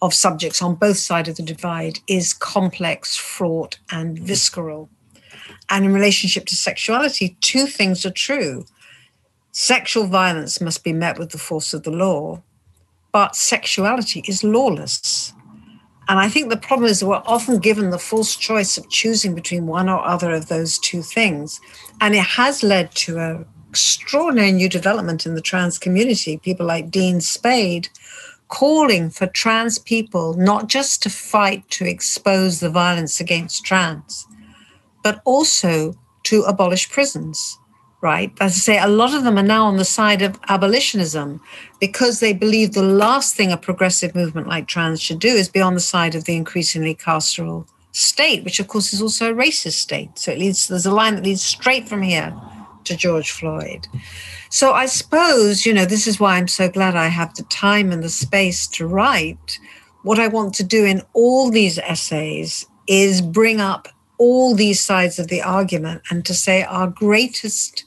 [0.00, 4.88] of subjects on both sides of the divide is complex, fraught, and visceral.
[5.68, 8.64] And in relationship to sexuality, two things are true.
[9.52, 12.42] Sexual violence must be met with the force of the law,
[13.12, 15.34] but sexuality is lawless.
[16.08, 19.66] And I think the problem is we're often given the false choice of choosing between
[19.66, 21.60] one or other of those two things.
[22.00, 26.36] And it has led to an extraordinary new development in the trans community.
[26.38, 27.88] People like Dean Spade
[28.48, 34.26] calling for trans people not just to fight to expose the violence against trans,
[35.02, 37.58] but also to abolish prisons
[38.02, 38.32] right?
[38.40, 41.40] As I say, a lot of them are now on the side of abolitionism
[41.80, 45.60] because they believe the last thing a progressive movement like trans should do is be
[45.60, 49.74] on the side of the increasingly carceral state, which of course is also a racist
[49.74, 50.18] state.
[50.18, 52.34] So it leads, there's a line that leads straight from here
[52.84, 53.86] to George Floyd.
[54.50, 57.92] So I suppose, you know, this is why I'm so glad I have the time
[57.92, 59.60] and the space to write.
[60.02, 63.86] What I want to do in all these essays is bring up
[64.18, 67.84] all these sides of the argument and to say our greatest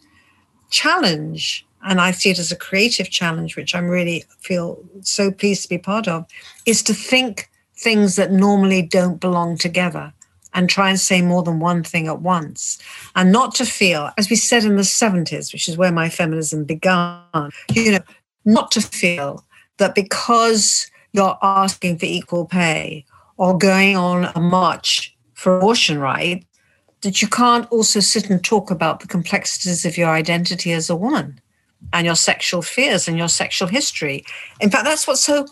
[0.69, 5.63] challenge, and I see it as a creative challenge, which I'm really feel so pleased
[5.63, 6.25] to be part of,
[6.65, 10.13] is to think things that normally don't belong together
[10.53, 12.79] and try and say more than one thing at once.
[13.15, 16.63] And not to feel, as we said in the 70s, which is where my feminism
[16.63, 17.99] began, you know,
[18.45, 19.45] not to feel
[19.77, 23.05] that because you're asking for equal pay
[23.37, 26.45] or going on a march for abortion rights,
[27.05, 30.95] that you can't also sit and talk about the complexities of your identity as a
[30.95, 31.39] woman
[31.93, 34.25] and your sexual fears and your sexual history.
[34.59, 35.47] In fact, that's what's so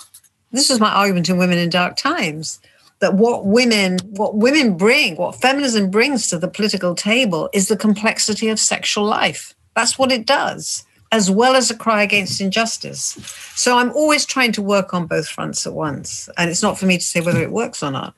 [0.52, 2.60] this was my argument in Women in Dark Times
[3.00, 7.78] that what women what women bring, what feminism brings to the political table is the
[7.78, 9.54] complexity of sexual life.
[9.76, 13.18] That's what it does, as well as a cry against injustice.
[13.56, 16.30] So I'm always trying to work on both fronts at once.
[16.38, 18.16] And it's not for me to say whether it works or not.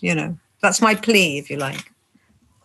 [0.00, 1.92] You know, that's my plea, if you like.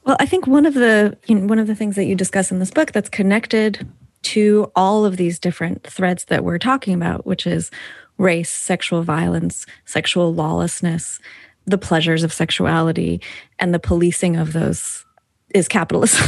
[0.04, 2.52] Well, I think one of the you know, one of the things that you discuss
[2.52, 3.88] in this book that's connected
[4.24, 7.72] to all of these different threads that we're talking about, which is
[8.18, 11.20] race, sexual violence, sexual lawlessness,
[11.66, 13.22] the pleasures of sexuality,
[13.60, 15.06] and the policing of those
[15.54, 16.28] is capitalism.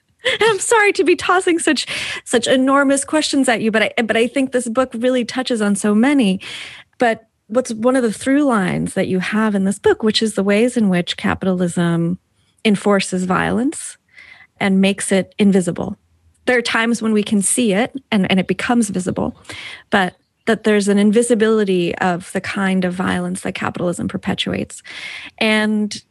[0.40, 1.86] I'm sorry to be tossing such
[2.24, 5.76] such enormous questions at you, but I but I think this book really touches on
[5.76, 6.40] so many.
[6.98, 10.34] But what's one of the through lines that you have in this book, which is
[10.34, 12.18] the ways in which capitalism
[12.64, 13.96] enforces violence
[14.58, 15.96] and makes it invisible.
[16.46, 19.36] there are times when we can see it and, and it becomes visible,
[19.90, 24.82] but that there's an invisibility of the kind of violence that capitalism perpetuates.
[25.38, 26.02] And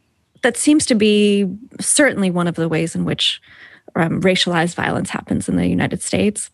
[0.42, 1.46] that seems to be
[1.80, 3.40] certainly one of the ways in which
[3.96, 6.50] um, racialized violence happens in the United States,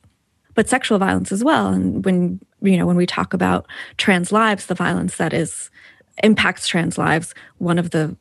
[0.54, 1.68] but sexual violence as well.
[1.68, 3.66] And when you know when we talk about
[3.96, 5.70] trans lives, the violence that is
[6.22, 8.16] impacts trans lives, one of the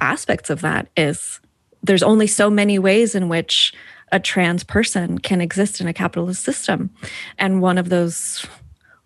[0.00, 1.40] aspects of that is
[1.82, 3.72] there's only so many ways in which
[4.12, 6.90] a trans person can exist in a capitalist system.
[7.38, 8.46] And one of those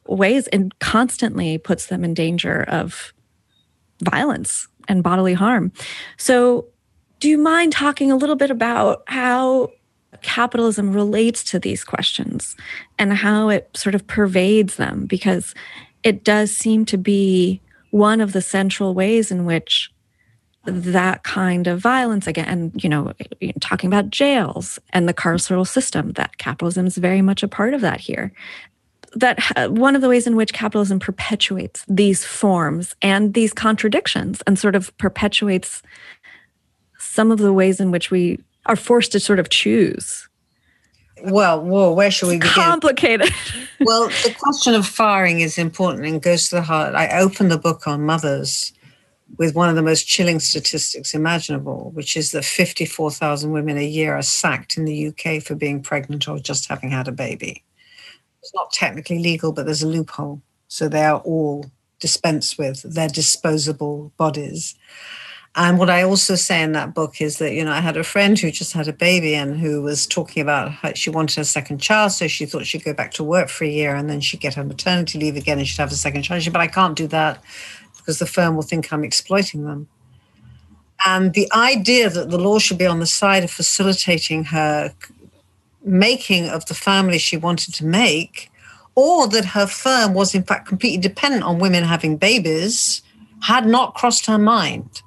[0.06, 3.12] ways and constantly puts them in danger of
[4.02, 5.72] violence and bodily harm.
[6.16, 6.66] So,
[7.20, 9.70] do you mind talking a little bit about how
[10.22, 12.56] capitalism relates to these questions
[12.98, 15.04] and how it sort of pervades them?
[15.04, 15.54] Because
[16.02, 17.60] it does seem to be
[17.90, 19.90] one of the central ways in which
[20.64, 23.12] that kind of violence again you know
[23.60, 27.80] talking about jails and the carceral system that capitalism is very much a part of
[27.80, 28.32] that here
[29.14, 34.42] that uh, one of the ways in which capitalism perpetuates these forms and these contradictions
[34.46, 35.82] and sort of perpetuates
[36.98, 40.28] some of the ways in which we are forced to sort of choose
[41.22, 42.50] well, well, where should we begin?
[42.50, 43.30] Complicated.
[43.80, 46.94] well, the question of firing is important and goes to the heart.
[46.94, 48.72] I open the book on mothers
[49.38, 54.14] with one of the most chilling statistics imaginable, which is that 54,000 women a year
[54.14, 57.64] are sacked in the UK for being pregnant or just having had a baby.
[58.42, 60.42] It's not technically legal, but there's a loophole.
[60.68, 61.66] So they are all
[61.98, 64.74] dispensed with their disposable bodies.
[65.56, 68.04] And what I also say in that book is that, you know, I had a
[68.04, 71.44] friend who just had a baby and who was talking about how she wanted a
[71.44, 72.12] second child.
[72.12, 74.54] So she thought she'd go back to work for a year and then she'd get
[74.54, 76.42] her maternity leave again and she'd have a second child.
[76.42, 77.42] She said, but I can't do that
[78.00, 79.88] because the firm will think I'm exploiting them.
[81.06, 84.92] And the idea that the law should be on the side of facilitating her
[85.82, 88.50] making of the family she wanted to make,
[88.94, 93.02] or that her firm was in fact completely dependent on women having babies,
[93.42, 95.02] had not crossed her mind.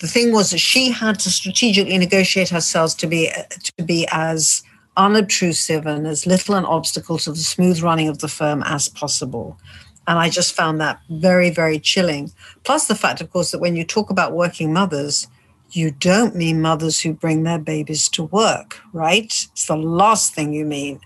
[0.00, 3.30] The thing was that she had to strategically negotiate herself to be
[3.62, 4.62] to be as
[4.96, 9.58] unobtrusive and as little an obstacle to the smooth running of the firm as possible.
[10.06, 12.32] And I just found that very, very chilling.
[12.62, 15.26] Plus, the fact, of course, that when you talk about working mothers,
[15.70, 19.24] you don't mean mothers who bring their babies to work, right?
[19.24, 21.00] It's the last thing you mean.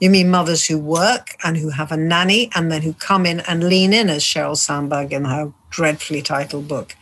[0.00, 3.40] You mean mothers who work and who have a nanny and then who come in
[3.40, 6.96] and lean in, as Sheryl Sandberg in her dreadfully titled book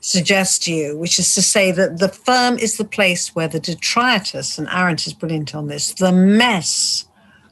[0.00, 3.60] suggests to you, which is to say that the firm is the place where the
[3.60, 7.05] detritus, and Arendt is brilliant on this, the mess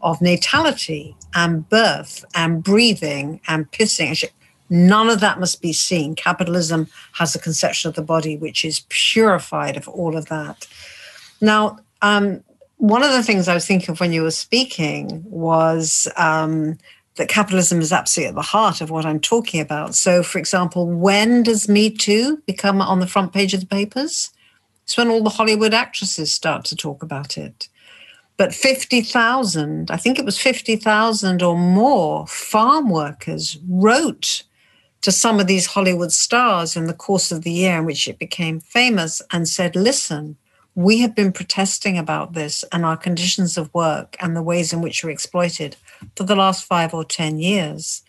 [0.04, 4.22] of natality and birth and breathing and pissing.
[4.70, 6.14] None of that must be seen.
[6.14, 10.68] Capitalism has a conception of the body which is purified of all of that.
[11.40, 12.44] Now, um,
[12.76, 16.76] one of the things I was thinking of when you were speaking was um,
[17.16, 19.94] that capitalism is absolutely at the heart of what I'm talking about.
[19.94, 24.30] So, for example, when does Me Too become on the front page of the papers?
[24.82, 27.68] It's when all the Hollywood actresses start to talk about it.
[28.36, 34.42] But 50,000, I think it was 50,000 or more farm workers wrote
[35.02, 38.18] to some of these Hollywood stars in the course of the year in which it
[38.18, 40.36] became famous and said, listen,
[40.74, 44.80] we have been protesting about this and our conditions of work and the ways in
[44.80, 45.76] which we're exploited
[46.16, 48.02] for the last five or 10 years.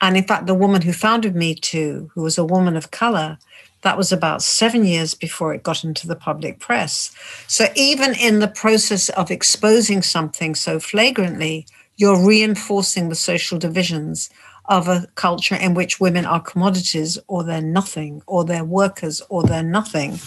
[0.00, 3.38] And in fact, the woman who founded Me Too, who was a woman of color,
[3.84, 7.14] that was about seven years before it got into the public press.
[7.46, 11.66] So even in the process of exposing something so flagrantly,
[11.96, 14.30] you're reinforcing the social divisions
[14.64, 19.42] of a culture in which women are commodities or they're nothing, or they're workers or
[19.42, 20.18] they're nothing.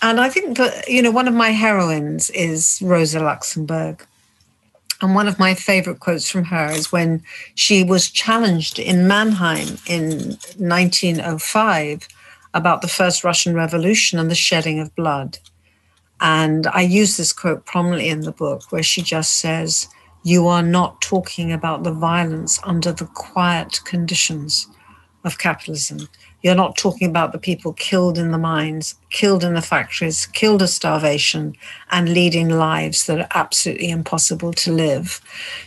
[0.00, 4.06] And I think that, you know, one of my heroines is Rosa Luxemburg.
[5.02, 7.22] And one of my favorite quotes from her is when
[7.54, 12.08] she was challenged in Mannheim in 1905
[12.54, 15.38] about the first Russian Revolution and the shedding of blood.
[16.20, 19.88] And I use this quote prominently in the book where she just says,
[20.24, 24.66] You are not talking about the violence under the quiet conditions
[25.24, 26.08] of capitalism.
[26.42, 30.62] You're not talking about the people killed in the mines, killed in the factories, killed
[30.62, 31.54] of starvation,
[31.90, 35.20] and leading lives that are absolutely impossible to live.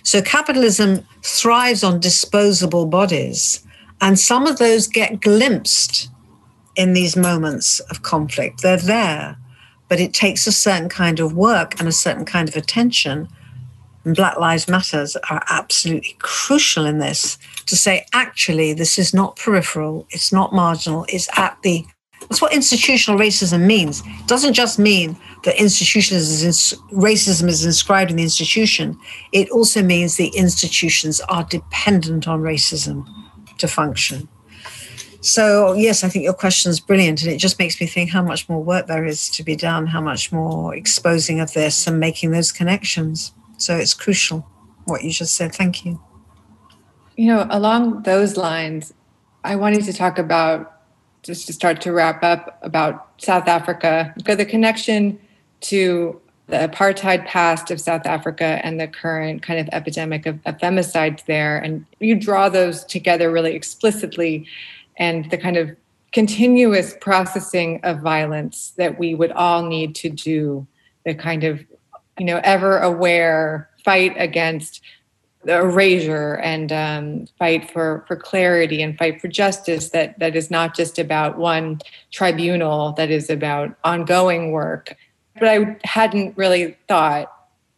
[0.03, 3.65] So capitalism thrives on disposable bodies,
[3.99, 6.09] and some of those get glimpsed
[6.75, 8.61] in these moments of conflict.
[8.61, 9.37] They're there,
[9.89, 13.27] but it takes a certain kind of work and a certain kind of attention.
[14.03, 19.35] And Black Lives Matters are absolutely crucial in this to say, actually, this is not
[19.35, 21.85] peripheral, it's not marginal, it's at the
[22.29, 24.03] that's what institutional racism means.
[24.05, 28.97] It doesn't just mean that institutionalism is, racism is inscribed in the institution,
[29.31, 33.05] it also means the institutions are dependent on racism
[33.57, 34.29] to function.
[35.21, 37.21] So, yes, I think your question is brilliant.
[37.21, 39.87] And it just makes me think how much more work there is to be done,
[39.87, 43.31] how much more exposing of this and making those connections.
[43.57, 44.47] So, it's crucial
[44.85, 45.53] what you just said.
[45.53, 46.01] Thank you.
[47.15, 48.93] You know, along those lines,
[49.43, 50.81] I wanted to talk about
[51.21, 55.19] just to start to wrap up about South Africa, because the connection
[55.61, 60.57] to the apartheid past of South Africa and the current kind of epidemic of, of
[60.57, 61.59] femicides there.
[61.59, 64.47] And you draw those together really explicitly
[65.01, 65.75] and the kind of
[66.13, 70.67] continuous processing of violence that we would all need to do,
[71.05, 71.65] the kind of,
[72.19, 74.81] you know, ever aware fight against
[75.43, 80.51] the erasure and um, fight for, for clarity and fight for justice that, that is
[80.51, 81.79] not just about one
[82.11, 84.95] tribunal, that is about ongoing work.
[85.39, 87.33] But I hadn't really thought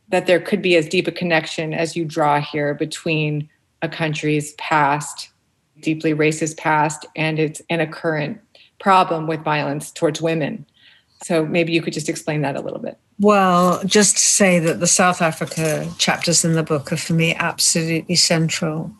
[0.10, 3.50] that there could be as deep a connection as you draw here between
[3.82, 5.30] a country's past
[5.80, 8.40] deeply racist past and it's and a current
[8.80, 10.66] problem with violence towards women.
[11.24, 12.98] So maybe you could just explain that a little bit.
[13.20, 17.34] Well, just to say that the South Africa chapters in the book are for me
[17.36, 18.92] absolutely central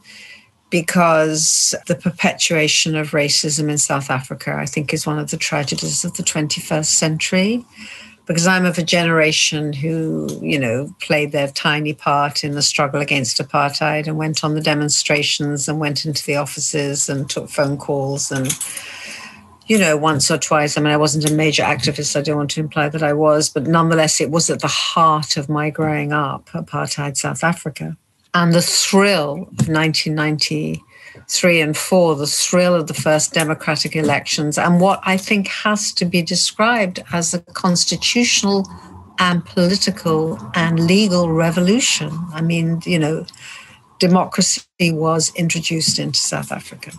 [0.70, 6.04] because the perpetuation of racism in South Africa, I think, is one of the tragedies
[6.04, 7.66] of the 21st century
[8.26, 13.02] because I'm of a generation who, you know, played their tiny part in the struggle
[13.02, 17.78] against apartheid and went on the demonstrations and went into the offices and took phone
[17.78, 18.48] calls and,
[19.68, 20.78] you know, once or twice.
[20.78, 22.16] I mean, I wasn't a major activist.
[22.16, 25.36] I don't want to imply that I was, but nonetheless, it was at the heart
[25.36, 27.98] of my growing up, apartheid South Africa.
[28.34, 30.82] And the thrill of 1990
[31.28, 35.92] three and four, the thrill of the first democratic elections, and what I think has
[35.94, 38.68] to be described as a constitutional
[39.20, 42.12] and political and legal revolution.
[42.34, 43.26] I mean, you know,
[44.00, 46.92] democracy was introduced into South Africa.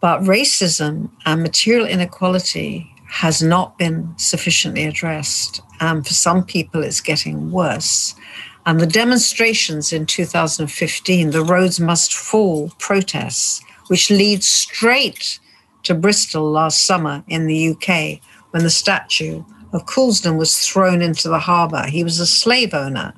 [0.00, 5.60] But racism and material inequality has not been sufficiently addressed.
[5.80, 8.14] And for some people, it's getting worse.
[8.64, 15.40] And the demonstrations in 2015, the Rhodes Must Fall protests, which lead straight
[15.82, 21.28] to Bristol last summer in the UK when the statue of Colston was thrown into
[21.28, 21.86] the harbour.
[21.86, 23.14] He was a slave owner.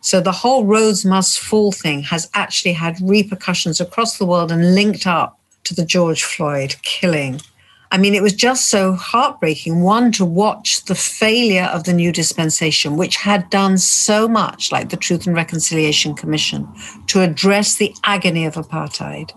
[0.00, 4.74] So the whole Rhodes Must Fall thing has actually had repercussions across the world and
[4.74, 7.40] linked up to the George Floyd killing
[7.92, 9.82] I mean, it was just so heartbreaking.
[9.82, 14.90] One, to watch the failure of the new dispensation, which had done so much, like
[14.90, 16.68] the Truth and Reconciliation Commission,
[17.08, 19.32] to address the agony of apartheid.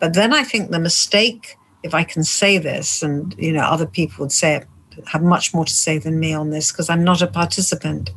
[0.00, 3.86] But then I think the mistake, if I can say this, and you know, other
[3.86, 4.66] people would say it,
[5.06, 8.10] have much more to say than me on this because I'm not a participant.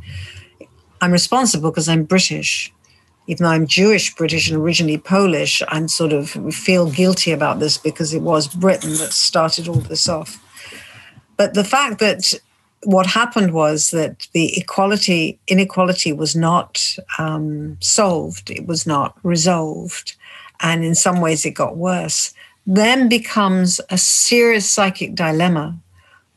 [0.99, 2.73] I'm responsible because I'm British
[3.27, 7.77] even though I'm Jewish, British, and originally Polish, I'm sort of feel guilty about this
[7.77, 10.41] because it was Britain that started all this off.
[11.37, 12.33] But the fact that
[12.83, 20.15] what happened was that the equality inequality was not um, solved, it was not resolved,
[20.61, 22.33] and in some ways it got worse.
[22.67, 25.77] Then becomes a serious psychic dilemma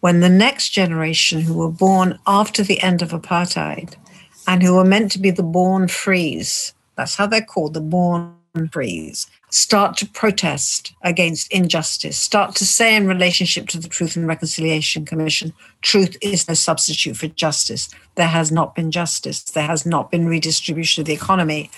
[0.00, 3.94] when the next generation who were born after the end of apartheid
[4.46, 8.34] and who were meant to be the born frees that's how they're called, the born
[8.72, 14.26] frees, start to protest against injustice, start to say in relationship to the Truth and
[14.26, 17.88] Reconciliation Commission, truth is no substitute for justice.
[18.16, 19.42] There has not been justice.
[19.42, 21.70] There has not been redistribution of the economy.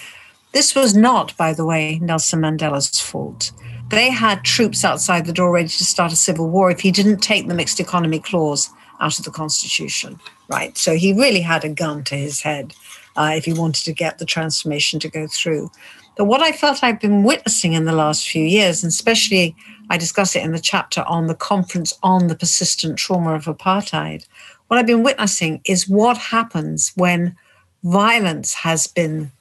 [0.52, 3.52] This was not, by the way, Nelson Mandela's fault.
[3.90, 7.18] They had troops outside the door ready to start a civil war if he didn't
[7.18, 10.18] take the mixed economy clause out of the constitution,
[10.48, 10.76] right?
[10.78, 12.74] So he really had a gun to his head
[13.16, 15.70] uh, if he wanted to get the transformation to go through.
[16.16, 19.54] But what I felt I've been witnessing in the last few years, and especially
[19.88, 24.26] I discuss it in the chapter on the conference on the persistent trauma of apartheid,
[24.68, 27.36] what I've been witnessing is what happens when
[27.82, 29.32] violence has been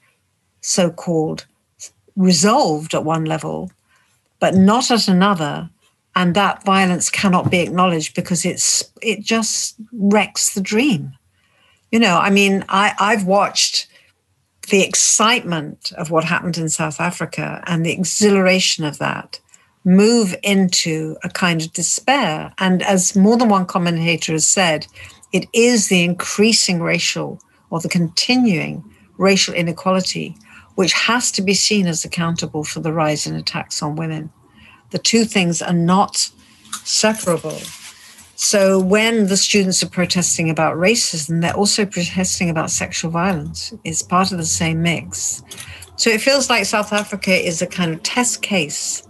[0.62, 1.46] so called
[2.16, 3.72] resolved at one level,
[4.40, 5.70] but not at another.
[6.16, 11.14] And that violence cannot be acknowledged because it's it just wrecks the dream.
[11.92, 13.88] You know, I mean, I, I've watched
[14.70, 19.40] the excitement of what happened in South Africa and the exhilaration of that
[19.84, 22.54] move into a kind of despair.
[22.60, 24.86] And as more than one commentator has said,
[25.34, 28.84] it is the increasing racial or the continuing
[29.18, 30.36] racial inequality
[30.80, 34.32] which has to be seen as accountable for the rise in attacks on women.
[34.92, 36.30] The two things are not
[36.86, 37.60] separable.
[38.42, 43.74] So when the students are protesting about racism, they're also protesting about sexual violence.
[43.84, 45.44] It's part of the same mix.
[45.98, 49.06] So it feels like South Africa is a kind of test case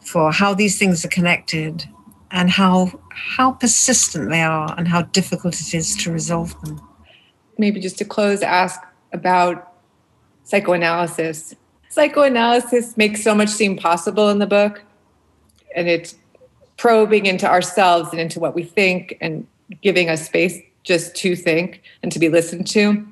[0.00, 1.88] for how these things are connected
[2.32, 6.80] and how how persistent they are and how difficult it is to resolve them.
[7.56, 8.80] Maybe just to close, ask
[9.12, 9.74] about
[10.42, 11.54] psychoanalysis.
[11.88, 14.82] Psychoanalysis makes so much seem possible in the book,
[15.76, 16.16] and it's
[16.80, 19.46] probing into ourselves and into what we think and
[19.82, 23.06] giving us space just to think and to be listened to.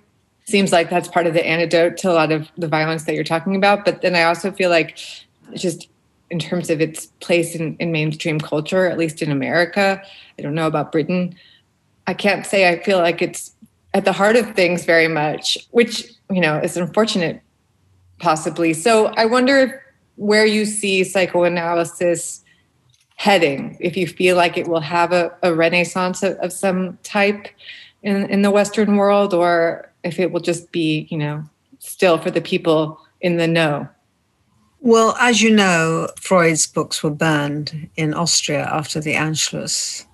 [0.46, 3.24] Seems like that's part of the antidote to a lot of the violence that you're
[3.24, 4.96] talking about but then i also feel like
[5.54, 5.90] just
[6.30, 10.02] in terms of its place in, in mainstream culture at least in america
[10.38, 11.34] i don't know about britain
[12.06, 13.54] i can't say i feel like it's
[13.92, 17.42] at the heart of things very much which you know is unfortunate
[18.18, 18.72] possibly.
[18.72, 19.72] So i wonder if
[20.16, 22.42] where you see psychoanalysis
[23.18, 27.48] heading, if you feel like it will have a, a renaissance of, of, some type
[28.04, 31.42] in, in the Western world, or if it will just be, you know,
[31.80, 33.88] still for the people in the know.
[34.80, 40.06] Well, as you know, Freud's books were burned in Austria after the Anschluss.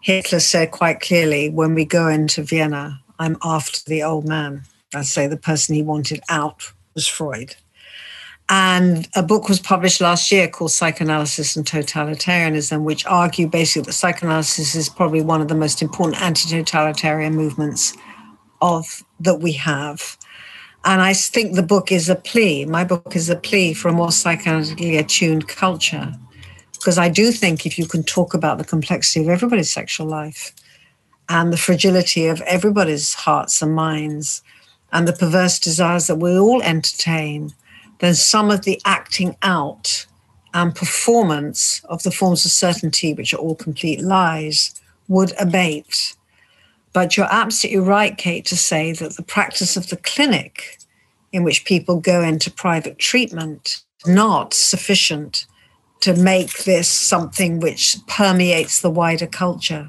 [0.00, 4.62] Hitler said quite clearly, when we go into Vienna, I'm after the old man.
[4.94, 7.56] I say the person he wanted out was Freud.
[8.54, 13.94] And a book was published last year called Psychoanalysis and Totalitarianism, which argue basically that
[13.94, 17.94] psychoanalysis is probably one of the most important anti-totalitarian movements
[18.60, 20.18] of that we have.
[20.84, 22.66] And I think the book is a plea.
[22.66, 26.12] My book is a plea for a more psychoanalytically attuned culture.
[26.74, 30.54] Because I do think if you can talk about the complexity of everybody's sexual life
[31.30, 34.42] and the fragility of everybody's hearts and minds
[34.92, 37.54] and the perverse desires that we all entertain,
[38.02, 40.06] then some of the acting out
[40.52, 44.74] and performance of the forms of certainty, which are all complete lies,
[45.06, 46.16] would abate.
[46.92, 50.78] But you're absolutely right, Kate, to say that the practice of the clinic,
[51.30, 55.46] in which people go into private treatment, not sufficient
[56.00, 59.88] to make this something which permeates the wider culture.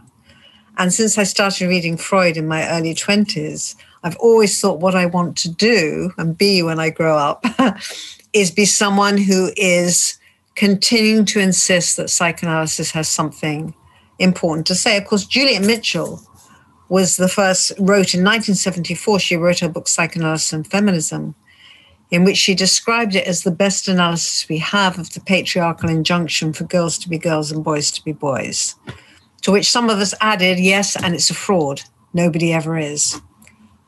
[0.78, 5.06] And since I started reading Freud in my early 20s, I've always thought what I
[5.06, 7.46] want to do and be when I grow up
[8.34, 10.18] is be someone who is
[10.56, 13.74] continuing to insist that psychoanalysis has something
[14.20, 14.98] important to say.
[14.98, 16.22] Of course, Juliet Mitchell
[16.90, 21.34] was the first, wrote in 1974, she wrote her book Psychoanalysis and Feminism,
[22.12, 26.54] in which she described it as the best analysis we have of the patriarchal injunction
[26.54, 28.76] for girls to be girls and boys to be boys.
[29.42, 31.82] To which some of us added, yes, and it's a fraud.
[32.14, 33.20] Nobody ever is.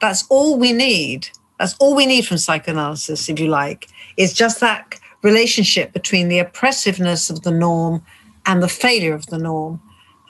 [0.01, 1.29] That's all we need.
[1.59, 3.87] That's all we need from psychoanalysis, if you like,
[4.17, 8.03] is just that relationship between the oppressiveness of the norm
[8.45, 9.81] and the failure of the norm.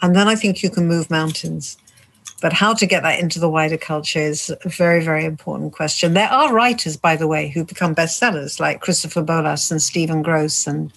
[0.02, 1.78] And then I think you can move mountains.
[2.42, 6.14] But how to get that into the wider culture is a very, very important question.
[6.14, 10.68] There are writers, by the way, who become bestsellers, like Christopher Bollas and Stephen Grosz
[10.68, 10.94] and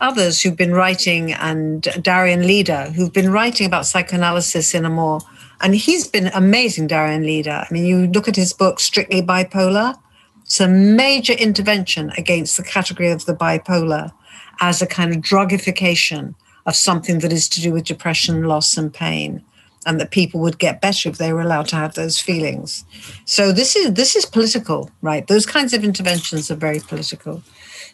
[0.00, 5.20] others who've been writing, and Darian Leader, who've been writing about psychoanalysis in a more
[5.62, 7.64] and he's been amazing, Darian Leader.
[7.68, 9.96] I mean, you look at his book, Strictly Bipolar,
[10.44, 14.12] it's a major intervention against the category of the bipolar
[14.60, 16.34] as a kind of drugification
[16.66, 19.42] of something that is to do with depression, loss, and pain,
[19.86, 22.84] and that people would get better if they were allowed to have those feelings.
[23.24, 25.26] So this is this is political, right?
[25.26, 27.42] Those kinds of interventions are very political.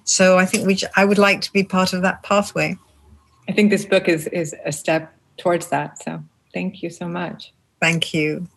[0.05, 2.77] So I think we I would like to be part of that pathway.
[3.49, 6.03] I think this book is is a step towards that.
[6.03, 7.53] So thank you so much.
[7.81, 8.49] Thank you.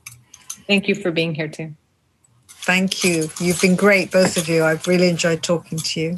[0.67, 1.75] Thank you for being here too.
[2.47, 3.29] Thank you.
[3.39, 4.63] You've been great, both of you.
[4.63, 6.15] I've really enjoyed talking to you.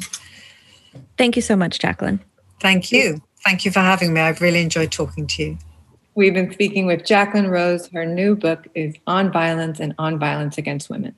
[1.16, 2.20] Thank you so much, Jacqueline.
[2.60, 3.22] Thank you.
[3.44, 4.20] Thank you for having me.
[4.20, 5.58] I've really enjoyed talking to you.
[6.14, 7.88] We've been speaking with Jacqueline Rose.
[7.88, 11.14] Her new book is On Violence and On Violence Against Women.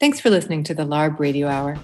[0.00, 1.78] Thanks for listening to the LARB Radio Hour.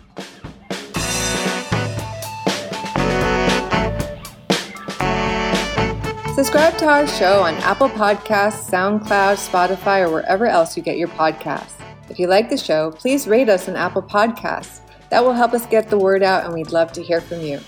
[6.40, 11.08] Subscribe to our show on Apple Podcasts, SoundCloud, Spotify, or wherever else you get your
[11.08, 11.74] podcasts.
[12.08, 14.80] If you like the show, please rate us on Apple Podcasts.
[15.10, 17.60] That will help us get the word out, and we'd love to hear from you.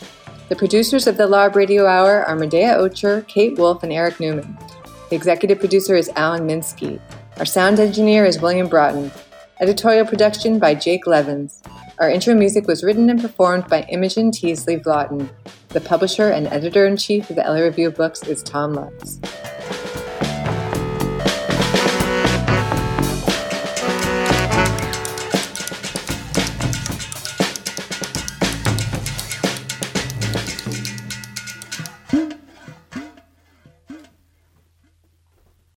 [0.48, 4.56] The producers of the LARB Radio Hour are Medaya Ocher, Kate Wolf, and Eric Newman.
[5.10, 6.98] The executive producer is Alan Minsky.
[7.36, 9.12] Our sound engineer is William Broughton.
[9.60, 11.62] Editorial production by Jake Levins.
[12.02, 15.30] Our intro music was written and performed by Imogen Teasley Vlotten.
[15.68, 19.20] The publisher and editor in chief of the LA Review of Books is Tom Lutz.